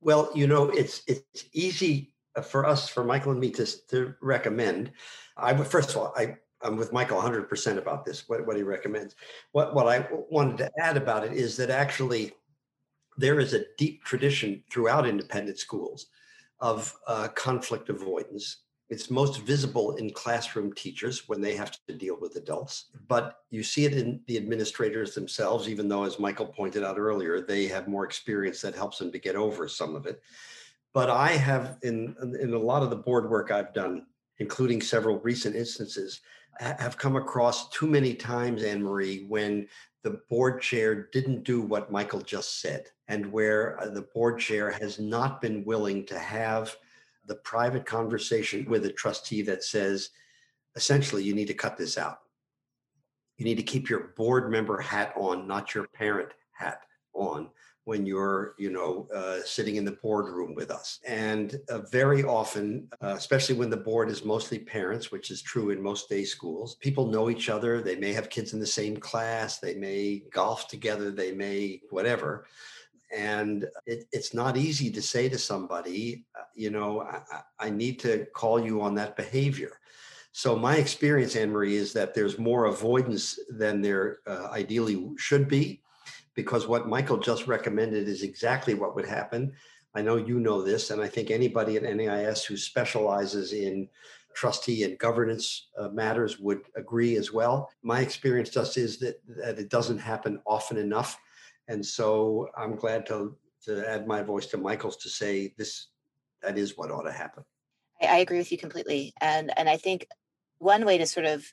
Well, 0.00 0.30
you 0.34 0.46
know, 0.46 0.70
it's 0.70 1.02
it's 1.06 1.44
easy 1.52 2.14
uh, 2.34 2.42
for 2.42 2.66
us, 2.66 2.88
for 2.88 3.04
Michael 3.04 3.32
and 3.32 3.40
me 3.40 3.50
to, 3.52 3.66
to 3.88 4.14
recommend. 4.22 4.92
I 5.36 5.52
would 5.52 5.66
first 5.66 5.90
of 5.90 5.98
all, 5.98 6.12
I 6.16 6.36
I'm 6.62 6.76
with 6.76 6.92
Michael 6.92 7.20
100% 7.20 7.78
about 7.78 8.04
this, 8.04 8.28
what, 8.28 8.46
what 8.46 8.56
he 8.56 8.62
recommends. 8.62 9.14
What, 9.52 9.74
what 9.74 9.88
I 9.88 10.06
wanted 10.30 10.58
to 10.58 10.70
add 10.80 10.96
about 10.96 11.24
it 11.24 11.32
is 11.32 11.56
that 11.56 11.70
actually 11.70 12.32
there 13.16 13.40
is 13.40 13.54
a 13.54 13.64
deep 13.76 14.04
tradition 14.04 14.62
throughout 14.70 15.06
independent 15.08 15.58
schools 15.58 16.06
of 16.60 16.94
uh, 17.06 17.28
conflict 17.28 17.88
avoidance. 17.88 18.62
It's 18.88 19.10
most 19.10 19.42
visible 19.42 19.96
in 19.96 20.10
classroom 20.10 20.72
teachers 20.72 21.28
when 21.28 21.40
they 21.40 21.54
have 21.54 21.72
to 21.86 21.94
deal 21.94 22.18
with 22.20 22.36
adults, 22.36 22.86
but 23.08 23.38
you 23.50 23.62
see 23.62 23.84
it 23.84 23.94
in 23.94 24.20
the 24.26 24.36
administrators 24.36 25.14
themselves, 25.14 25.68
even 25.68 25.88
though, 25.88 26.04
as 26.04 26.18
Michael 26.18 26.46
pointed 26.46 26.82
out 26.82 26.98
earlier, 26.98 27.40
they 27.40 27.68
have 27.68 27.86
more 27.86 28.04
experience 28.04 28.60
that 28.62 28.74
helps 28.74 28.98
them 28.98 29.12
to 29.12 29.18
get 29.18 29.36
over 29.36 29.68
some 29.68 29.94
of 29.94 30.06
it. 30.06 30.20
But 30.92 31.08
I 31.08 31.28
have, 31.28 31.78
in, 31.82 32.16
in 32.40 32.52
a 32.52 32.58
lot 32.58 32.82
of 32.82 32.90
the 32.90 32.96
board 32.96 33.30
work 33.30 33.52
I've 33.52 33.72
done, 33.72 34.06
including 34.38 34.82
several 34.82 35.20
recent 35.20 35.54
instances, 35.54 36.20
have 36.58 36.98
come 36.98 37.16
across 37.16 37.70
too 37.70 37.86
many 37.86 38.14
times, 38.14 38.62
Anne 38.62 38.82
Marie, 38.82 39.24
when 39.28 39.68
the 40.02 40.20
board 40.28 40.60
chair 40.60 41.08
didn't 41.12 41.44
do 41.44 41.60
what 41.60 41.92
Michael 41.92 42.20
just 42.20 42.60
said, 42.60 42.86
and 43.08 43.30
where 43.32 43.80
uh, 43.80 43.88
the 43.88 44.02
board 44.02 44.38
chair 44.38 44.70
has 44.70 44.98
not 44.98 45.40
been 45.40 45.64
willing 45.64 46.06
to 46.06 46.18
have 46.18 46.74
the 47.26 47.34
private 47.36 47.86
conversation 47.86 48.64
with 48.68 48.84
a 48.86 48.92
trustee 48.92 49.42
that 49.42 49.62
says, 49.62 50.10
essentially, 50.74 51.22
you 51.22 51.34
need 51.34 51.48
to 51.48 51.54
cut 51.54 51.76
this 51.76 51.98
out. 51.98 52.20
You 53.36 53.44
need 53.44 53.56
to 53.56 53.62
keep 53.62 53.88
your 53.88 54.08
board 54.16 54.50
member 54.50 54.78
hat 54.80 55.14
on, 55.16 55.46
not 55.46 55.74
your 55.74 55.86
parent 55.88 56.30
hat 56.52 56.82
on 57.14 57.48
when 57.90 58.06
you're 58.06 58.54
you 58.56 58.70
know 58.70 59.08
uh, 59.12 59.40
sitting 59.44 59.74
in 59.74 59.84
the 59.84 59.98
boardroom 60.00 60.54
with 60.54 60.70
us. 60.70 61.00
And 61.04 61.58
uh, 61.68 61.80
very 61.90 62.22
often 62.22 62.86
uh, 63.02 63.14
especially 63.18 63.56
when 63.56 63.68
the 63.68 63.84
board 63.90 64.08
is 64.08 64.24
mostly 64.24 64.60
parents 64.60 65.10
which 65.10 65.32
is 65.32 65.42
true 65.42 65.70
in 65.70 65.82
most 65.82 66.08
day 66.08 66.22
schools 66.22 66.76
people 66.76 67.08
know 67.08 67.28
each 67.28 67.48
other. 67.48 67.82
They 67.82 67.96
may 67.96 68.12
have 68.12 68.30
kids 68.36 68.52
in 68.52 68.60
the 68.60 68.76
same 68.80 68.96
class. 68.96 69.58
They 69.58 69.74
may 69.74 70.22
golf 70.32 70.68
together. 70.68 71.10
They 71.10 71.32
may 71.32 71.80
whatever. 71.90 72.46
And 73.12 73.66
it, 73.86 74.04
it's 74.12 74.32
not 74.34 74.56
easy 74.56 74.88
to 74.92 75.02
say 75.02 75.28
to 75.28 75.38
somebody 75.38 76.26
uh, 76.38 76.50
you 76.54 76.70
know 76.70 76.90
I, 77.00 77.66
I 77.66 77.70
need 77.70 77.98
to 78.06 78.12
call 78.40 78.64
you 78.64 78.82
on 78.82 78.94
that 78.94 79.16
behavior. 79.16 79.72
So 80.30 80.54
my 80.54 80.76
experience 80.76 81.34
anne 81.34 81.50
marie 81.50 81.74
is 81.84 81.92
that 81.94 82.14
there's 82.14 82.38
more 82.38 82.66
avoidance 82.66 83.26
than 83.62 83.82
there 83.82 84.18
uh, 84.28 84.46
ideally 84.60 84.96
should 85.16 85.48
be 85.48 85.82
because 86.34 86.66
what 86.66 86.88
Michael 86.88 87.18
just 87.18 87.46
recommended 87.46 88.08
is 88.08 88.22
exactly 88.22 88.74
what 88.74 88.94
would 88.94 89.06
happen. 89.06 89.52
I 89.94 90.02
know 90.02 90.16
you 90.16 90.38
know 90.38 90.62
this, 90.62 90.90
and 90.90 91.02
I 91.02 91.08
think 91.08 91.30
anybody 91.30 91.76
at 91.76 91.82
NAIS 91.82 92.44
who 92.44 92.56
specializes 92.56 93.52
in 93.52 93.88
trustee 94.34 94.84
and 94.84 94.98
governance 94.98 95.68
uh, 95.78 95.88
matters 95.88 96.38
would 96.38 96.60
agree 96.76 97.16
as 97.16 97.32
well. 97.32 97.70
My 97.82 98.00
experience 98.00 98.50
just 98.50 98.76
is 98.76 98.98
that, 98.98 99.20
that 99.36 99.58
it 99.58 99.68
doesn't 99.68 99.98
happen 99.98 100.40
often 100.46 100.76
enough. 100.76 101.18
And 101.68 101.84
so 101.84 102.48
I'm 102.56 102.76
glad 102.76 103.06
to, 103.06 103.36
to 103.64 103.88
add 103.88 104.06
my 104.06 104.22
voice 104.22 104.46
to 104.46 104.56
Michael's 104.56 104.96
to 104.98 105.08
say 105.08 105.52
this 105.58 105.88
that 106.42 106.56
is 106.56 106.76
what 106.76 106.90
ought 106.90 107.02
to 107.02 107.12
happen. 107.12 107.44
I, 108.00 108.06
I 108.06 108.16
agree 108.18 108.38
with 108.38 108.50
you 108.50 108.58
completely. 108.58 109.12
And 109.20 109.52
and 109.58 109.68
I 109.68 109.76
think 109.76 110.06
one 110.58 110.84
way 110.84 110.98
to 110.98 111.06
sort 111.06 111.26
of 111.26 111.44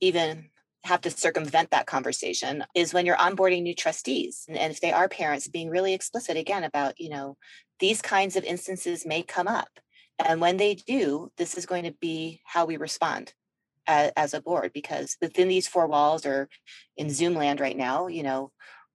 even 0.00 0.50
have 0.86 1.02
to 1.02 1.10
circumvent 1.10 1.70
that 1.70 1.86
conversation 1.86 2.64
is 2.74 2.94
when 2.94 3.06
you're 3.06 3.16
onboarding 3.16 3.62
new 3.62 3.74
trustees. 3.74 4.44
And, 4.48 4.72
if 4.72 4.80
they 4.80 4.92
are 4.92 5.08
parents 5.08 5.48
being 5.48 5.70
really 5.70 5.94
explicit 5.94 6.36
again 6.36 6.64
about 6.64 7.00
you 7.00 7.10
know 7.10 7.36
these 7.78 8.00
kinds 8.02 8.36
of 8.36 8.44
instances 8.44 9.06
may 9.06 9.22
come 9.22 9.48
up. 9.48 9.68
And 10.18 10.40
when 10.40 10.56
they 10.56 10.74
do 10.74 11.30
this 11.36 11.56
is 11.56 11.66
going 11.66 11.84
to 11.84 11.94
be 12.00 12.40
how 12.44 12.64
we 12.64 12.76
respond 12.76 13.34
as, 13.86 14.34
a 14.34 14.40
board 14.40 14.72
because 14.72 15.16
within 15.20 15.48
these 15.48 15.68
four 15.68 15.86
walls 15.86 16.26
or 16.26 16.48
in 16.96 17.10
zoom 17.10 17.34
land 17.34 17.60
right 17.60 17.76
now 17.76 18.08
you 18.08 18.22
know 18.22 18.50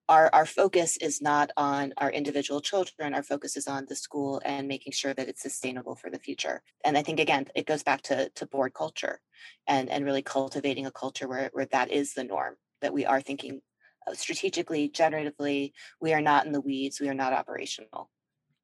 our, 0.10 0.30
our 0.34 0.46
focus 0.46 0.98
is 0.98 1.22
not 1.22 1.52
on 1.58 1.94
our 1.98 2.12
individual 2.12 2.62
children 2.62 3.14
our 3.14 3.24
focus 3.24 3.56
is 3.56 3.68
on 3.68 3.86
the 3.88 3.96
school 3.96 4.42
and 4.44 4.68
making 4.68 4.94
sure 4.94 5.14
that 5.14 5.28
it's 5.28 5.42
sustainable 5.42 5.96
for 5.96 6.10
the 6.10 6.20
future. 6.20 6.62
And 6.84 6.98
i 6.98 7.04
think 7.04 7.20
again 7.20 7.48
it 7.56 7.66
goes 7.66 7.84
back 7.84 8.02
to, 8.04 8.30
to 8.30 8.46
board 8.46 8.74
culture 8.74 9.20
and, 9.68 9.90
and 9.90 10.06
really 10.06 10.22
cultivating 10.22 10.86
a 10.86 10.92
culture 10.92 11.28
where, 11.28 11.50
where 11.54 11.68
that 11.68 11.92
is 11.92 12.14
the 12.14 12.24
norm 12.24 12.56
that 12.82 12.94
we 12.94 13.06
are 13.06 13.22
thinking 13.22 13.62
uh, 14.08 14.14
strategically 14.14 14.90
generatively. 14.90 15.74
We 16.00 16.14
are 16.14 16.22
not 16.22 16.46
in 16.46 16.52
the 16.52 16.62
weeds. 16.62 17.00
We 17.00 17.10
are 17.10 17.14
not 17.14 17.34
operational. 17.34 18.10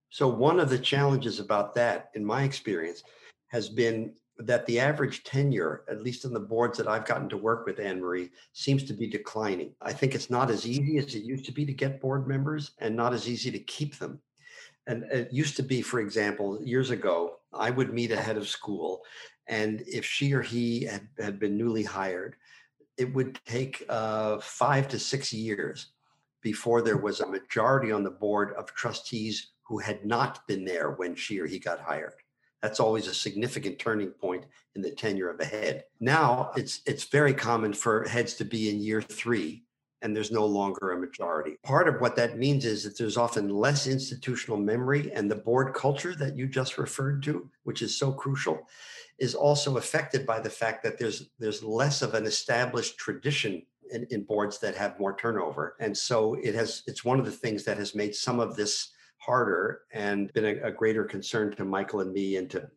So 0.09 0.27
one 0.27 0.59
of 0.59 0.69
the 0.69 0.79
challenges 0.79 1.39
about 1.39 1.75
that 1.75 2.09
in 2.13 2.25
my 2.25 2.43
experience 2.43 3.03
has 3.49 3.69
been 3.69 4.13
that 4.39 4.65
the 4.65 4.79
average 4.79 5.23
tenure, 5.23 5.83
at 5.89 6.03
least 6.03 6.25
in 6.25 6.33
the 6.33 6.39
boards 6.39 6.77
that 6.77 6.87
I've 6.87 7.05
gotten 7.05 7.29
to 7.29 7.37
work 7.37 7.65
with, 7.65 7.79
Anne 7.79 7.99
Marie, 7.99 8.29
seems 8.53 8.83
to 8.83 8.93
be 8.93 9.07
declining. 9.07 9.73
I 9.81 9.93
think 9.93 10.13
it's 10.13 10.29
not 10.29 10.51
as 10.51 10.67
easy 10.67 10.97
as 10.97 11.15
it 11.15 11.23
used 11.23 11.45
to 11.45 11.51
be 11.51 11.65
to 11.65 11.73
get 11.73 12.01
board 12.01 12.27
members 12.27 12.71
and 12.79 12.95
not 12.95 13.13
as 13.13 13.27
easy 13.27 13.51
to 13.51 13.59
keep 13.59 13.97
them. 13.97 14.19
And 14.85 15.03
it 15.11 15.33
used 15.33 15.55
to 15.57 15.63
be, 15.63 15.81
for 15.81 15.99
example, 15.99 16.61
years 16.63 16.91
ago, 16.91 17.39
I 17.53 17.71
would 17.71 17.93
meet 17.93 18.11
a 18.11 18.21
head 18.21 18.37
of 18.37 18.47
school, 18.47 19.01
and 19.47 19.81
if 19.87 20.05
she 20.05 20.33
or 20.33 20.41
he 20.41 20.85
had, 20.85 21.07
had 21.17 21.39
been 21.39 21.57
newly 21.57 21.83
hired, 21.83 22.35
it 22.97 23.13
would 23.13 23.39
take 23.45 23.83
uh, 23.89 24.39
five 24.39 24.87
to 24.89 24.99
six 24.99 25.31
years 25.31 25.87
before 26.41 26.81
there 26.81 26.97
was 26.97 27.19
a 27.19 27.27
majority 27.27 27.91
on 27.91 28.03
the 28.03 28.11
board 28.11 28.53
of 28.53 28.73
trustees 28.73 29.51
who 29.63 29.77
had 29.79 30.05
not 30.05 30.45
been 30.47 30.63
there 30.63 30.91
when 30.91 31.15
she 31.15 31.39
or 31.39 31.45
he 31.45 31.59
got 31.59 31.79
hired. 31.79 32.13
That's 32.61 32.79
always 32.79 33.07
a 33.07 33.13
significant 33.13 33.79
turning 33.79 34.09
point 34.09 34.45
in 34.75 34.81
the 34.81 34.91
tenure 34.91 35.29
of 35.29 35.39
a 35.39 35.45
head. 35.45 35.85
Now 35.99 36.51
it's 36.55 36.81
it's 36.85 37.05
very 37.05 37.33
common 37.33 37.73
for 37.73 38.07
heads 38.07 38.33
to 38.35 38.45
be 38.45 38.69
in 38.69 38.79
year 38.79 39.01
three 39.01 39.63
and 40.01 40.15
there's 40.15 40.31
no 40.31 40.45
longer 40.45 40.91
a 40.91 40.99
majority. 40.99 41.57
Part 41.63 41.87
of 41.87 41.99
what 42.01 42.15
that 42.17 42.37
means 42.37 42.65
is 42.65 42.83
that 42.83 42.97
there's 42.97 43.17
often 43.17 43.49
less 43.49 43.87
institutional 43.87 44.57
memory 44.57 45.11
and 45.11 45.29
the 45.29 45.35
board 45.35 45.73
culture 45.73 46.15
that 46.15 46.37
you 46.37 46.47
just 46.47 46.77
referred 46.77 47.23
to, 47.23 47.49
which 47.63 47.81
is 47.81 47.97
so 47.97 48.11
crucial, 48.11 48.59
is 49.17 49.33
also 49.33 49.77
affected 49.77 50.25
by 50.25 50.39
the 50.39 50.49
fact 50.49 50.83
that 50.83 50.99
there's 50.99 51.29
there's 51.39 51.63
less 51.63 52.01
of 52.01 52.13
an 52.13 52.25
established 52.25 52.97
tradition 52.97 53.63
in, 53.91 54.05
in 54.11 54.23
boards 54.23 54.59
that 54.59 54.75
have 54.75 54.99
more 54.99 55.15
turnover. 55.15 55.75
And 55.79 55.97
so 55.97 56.35
it 56.35 56.53
has 56.53 56.83
it's 56.85 57.03
one 57.03 57.19
of 57.19 57.25
the 57.25 57.31
things 57.31 57.63
that 57.63 57.77
has 57.77 57.95
made 57.95 58.13
some 58.13 58.39
of 58.39 58.55
this 58.55 58.91
harder 59.17 59.81
and 59.93 60.31
been 60.33 60.45
a, 60.45 60.67
a 60.67 60.71
greater 60.71 61.03
concern 61.03 61.55
to 61.55 61.65
Michael 61.65 62.01
and 62.01 62.13
me 62.13 62.37
and 62.37 62.49
to 62.51 62.69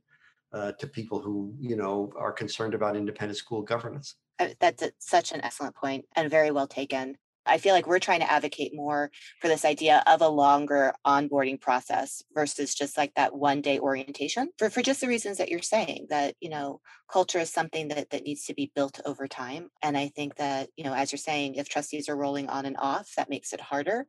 uh, 0.53 0.72
to 0.72 0.87
people 0.87 1.20
who 1.20 1.55
you 1.61 1.76
know 1.76 2.12
are 2.16 2.33
concerned 2.33 2.74
about 2.74 2.96
independent 2.96 3.37
school 3.37 3.62
governance. 3.62 4.16
Uh, 4.38 4.48
that's 4.59 4.83
a, 4.83 4.90
such 4.98 5.33
an 5.33 5.44
excellent 5.44 5.76
point 5.76 6.05
and 6.16 6.31
very 6.31 6.50
well 6.50 6.66
taken. 6.66 7.16
I 7.46 7.59
feel 7.59 7.74
like 7.74 7.87
we're 7.87 7.98
trying 7.98 8.20
to 8.20 8.31
advocate 8.31 8.74
more 8.74 9.11
for 9.40 9.48
this 9.48 9.64
idea 9.64 10.03
of 10.07 10.20
a 10.20 10.29
longer 10.29 10.92
onboarding 11.07 11.61
process 11.61 12.22
versus 12.35 12.74
just 12.74 12.98
like 12.98 13.14
that 13.14 13.35
one 13.35 13.61
day 13.61 13.79
orientation 13.79 14.50
for, 14.59 14.68
for 14.68 14.83
just 14.83 15.00
the 15.00 15.09
reasons 15.09 15.38
that 15.38 15.48
you're 15.48 15.62
saying 15.62 16.07
that, 16.11 16.35
you 16.40 16.50
know, 16.50 16.81
culture 17.11 17.38
is 17.38 17.50
something 17.50 17.88
that, 17.88 18.11
that 18.11 18.24
needs 18.24 18.44
to 18.44 18.55
be 18.55 18.70
built 18.74 19.00
over 19.05 19.26
time. 19.26 19.70
And 19.83 19.96
I 19.96 20.09
think 20.09 20.37
that, 20.37 20.68
you 20.76 20.85
know, 20.85 20.94
as 20.94 21.12
you're 21.12 21.18
saying, 21.18 21.55
if 21.55 21.68
trustees 21.68 22.09
are 22.09 22.16
rolling 22.16 22.48
on 22.48 22.66
and 22.66 22.76
off, 22.79 23.12
that 23.16 23.31
makes 23.31 23.53
it 23.53 23.61
harder. 23.61 24.07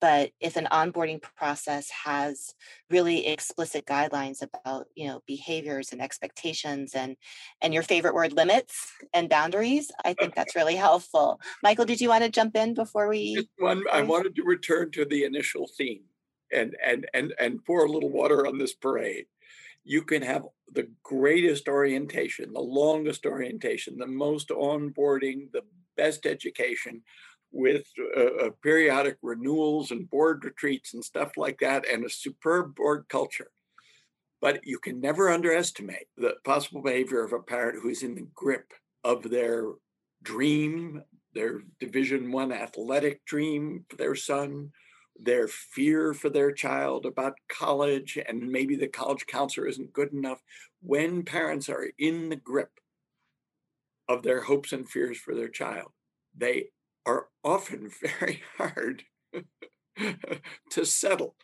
But 0.00 0.32
if 0.40 0.56
an 0.56 0.66
onboarding 0.72 1.20
process 1.20 1.90
has 1.90 2.54
really 2.88 3.26
explicit 3.26 3.84
guidelines 3.86 4.42
about, 4.42 4.86
you 4.94 5.06
know, 5.06 5.22
behaviors 5.26 5.92
and 5.92 6.00
expectations 6.00 6.94
and 6.94 7.16
and 7.60 7.74
your 7.74 7.82
favorite 7.82 8.14
word 8.14 8.32
limits 8.32 8.92
and 9.12 9.28
boundaries, 9.28 9.90
I 10.04 10.14
think 10.14 10.34
that's 10.34 10.56
really 10.56 10.76
helpful. 10.76 11.40
Michael, 11.62 11.84
did 11.84 12.00
you 12.00 12.08
want 12.08 12.24
to 12.24 12.30
jump 12.30 12.56
in 12.56 12.74
before 12.74 13.08
we 13.08 13.48
one 13.58 13.84
I 13.92 14.02
wanted 14.02 14.34
to 14.36 14.42
return 14.42 14.90
to 14.92 15.04
the 15.04 15.24
initial 15.24 15.68
theme 15.76 16.04
and 16.52 16.76
and 16.84 17.08
and 17.14 17.34
and 17.38 17.64
pour 17.64 17.84
a 17.84 17.90
little 17.90 18.10
water 18.10 18.46
on 18.46 18.58
this 18.58 18.74
parade. 18.74 19.26
You 19.84 20.02
can 20.02 20.22
have 20.22 20.44
the 20.72 20.88
greatest 21.02 21.68
orientation, 21.68 22.52
the 22.52 22.60
longest 22.60 23.26
orientation, 23.26 23.98
the 23.98 24.06
most 24.06 24.48
onboarding, 24.50 25.50
the 25.52 25.62
best 25.96 26.26
education 26.26 27.02
with 27.52 27.84
uh, 28.16 28.46
uh, 28.46 28.50
periodic 28.62 29.16
renewals 29.22 29.90
and 29.90 30.08
board 30.10 30.44
retreats 30.44 30.94
and 30.94 31.04
stuff 31.04 31.36
like 31.36 31.58
that, 31.60 31.86
and 31.88 32.04
a 32.04 32.10
superb 32.10 32.74
board 32.74 33.06
culture. 33.08 33.50
But 34.40 34.60
you 34.64 34.78
can 34.78 35.00
never 35.00 35.30
underestimate 35.30 36.06
the 36.16 36.36
possible 36.44 36.82
behavior 36.82 37.22
of 37.24 37.32
a 37.32 37.40
parent 37.40 37.80
who's 37.82 38.02
in 38.02 38.14
the 38.14 38.26
grip 38.34 38.72
of 39.04 39.28
their 39.28 39.64
dream, 40.22 41.02
their 41.34 41.60
Division 41.78 42.32
One 42.32 42.52
athletic 42.52 43.24
dream 43.24 43.84
for 43.88 43.96
their 43.96 44.14
son, 44.14 44.70
their 45.18 45.48
fear 45.48 46.14
for 46.14 46.30
their 46.30 46.52
child 46.52 47.04
about 47.04 47.34
college, 47.48 48.18
and 48.26 48.50
maybe 48.50 48.76
the 48.76 48.88
college 48.88 49.26
counselor 49.26 49.66
isn't 49.66 49.92
good 49.92 50.12
enough. 50.12 50.40
When 50.82 51.24
parents 51.24 51.68
are 51.68 51.90
in 51.98 52.30
the 52.30 52.36
grip 52.36 52.70
of 54.08 54.22
their 54.22 54.40
hopes 54.40 54.72
and 54.72 54.88
fears 54.88 55.18
for 55.18 55.34
their 55.34 55.48
child, 55.48 55.90
they 56.36 56.70
are 57.10 57.26
often 57.42 57.90
very 58.18 58.42
hard 58.56 59.02
to 60.70 60.84
settle. 60.84 61.34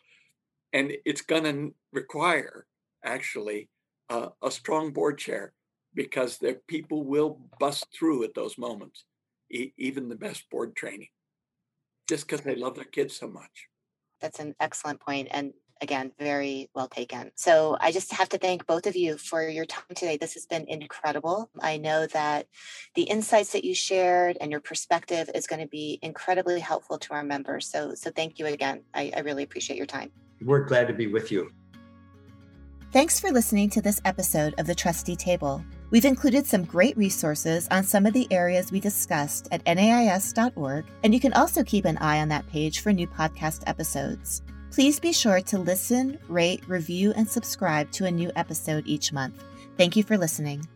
And 0.73 0.93
it's 1.05 1.21
going 1.21 1.43
to 1.43 1.75
require 1.91 2.65
actually 3.03 3.69
uh, 4.09 4.29
a 4.41 4.51
strong 4.51 4.91
board 4.93 5.17
chair 5.17 5.53
because 5.93 6.37
the 6.37 6.59
people 6.67 7.03
will 7.03 7.41
bust 7.59 7.87
through 7.97 8.23
at 8.23 8.33
those 8.33 8.57
moments, 8.57 9.05
e- 9.51 9.73
even 9.77 10.09
the 10.09 10.15
best 10.15 10.49
board 10.49 10.75
training, 10.75 11.09
just 12.07 12.27
because 12.27 12.41
they 12.41 12.55
love 12.55 12.75
their 12.75 12.85
kids 12.85 13.17
so 13.17 13.27
much. 13.27 13.67
That's 14.21 14.39
an 14.39 14.55
excellent 14.59 14.99
point. 14.99 15.27
And 15.31 15.53
again, 15.81 16.11
very 16.19 16.69
well 16.73 16.87
taken. 16.87 17.31
So 17.35 17.77
I 17.79 17.91
just 17.91 18.13
have 18.13 18.29
to 18.29 18.37
thank 18.37 18.65
both 18.65 18.87
of 18.87 18.95
you 18.95 19.17
for 19.17 19.47
your 19.47 19.65
time 19.65 19.83
today. 19.95 20.17
This 20.17 20.33
has 20.33 20.45
been 20.45 20.65
incredible. 20.67 21.49
I 21.59 21.77
know 21.77 22.07
that 22.07 22.47
the 22.95 23.03
insights 23.03 23.51
that 23.53 23.63
you 23.63 23.73
shared 23.75 24.37
and 24.39 24.51
your 24.51 24.61
perspective 24.61 25.29
is 25.35 25.47
going 25.47 25.61
to 25.61 25.67
be 25.67 25.99
incredibly 26.01 26.59
helpful 26.59 26.97
to 26.99 27.13
our 27.13 27.23
members. 27.23 27.67
So, 27.67 27.93
so 27.95 28.11
thank 28.11 28.39
you 28.39 28.45
again. 28.47 28.83
I, 28.93 29.11
I 29.15 29.19
really 29.19 29.43
appreciate 29.43 29.77
your 29.77 29.85
time. 29.85 30.11
We're 30.41 30.65
glad 30.65 30.87
to 30.87 30.93
be 30.93 31.07
with 31.07 31.31
you. 31.31 31.51
Thanks 32.93 33.19
for 33.19 33.31
listening 33.31 33.69
to 33.71 33.81
this 33.81 33.99
episode 34.05 34.55
of 34.57 34.65
the 34.65 34.73
Trustee 34.73 35.17
Table. 35.17 35.63
We've 35.89 36.05
included 36.05 36.45
some 36.45 36.63
great 36.63 36.97
resources 36.97 37.67
on 37.69 37.83
some 37.83 38.05
of 38.05 38.13
the 38.13 38.27
areas 38.31 38.71
we 38.71 38.79
discussed 38.79 39.49
at 39.51 39.63
NAIS.org, 39.65 40.85
and 41.03 41.13
you 41.13 41.19
can 41.19 41.33
also 41.33 41.63
keep 41.63 41.85
an 41.85 41.97
eye 41.97 42.19
on 42.19 42.29
that 42.29 42.47
page 42.47 42.79
for 42.79 42.93
new 42.93 43.07
podcast 43.07 43.63
episodes. 43.67 44.41
Please 44.71 44.99
be 44.99 45.11
sure 45.11 45.41
to 45.41 45.57
listen, 45.57 46.19
rate, 46.27 46.67
review, 46.67 47.13
and 47.15 47.27
subscribe 47.27 47.91
to 47.91 48.05
a 48.05 48.11
new 48.11 48.31
episode 48.35 48.85
each 48.85 49.11
month. 49.11 49.43
Thank 49.77 49.95
you 49.95 50.03
for 50.03 50.17
listening. 50.17 50.67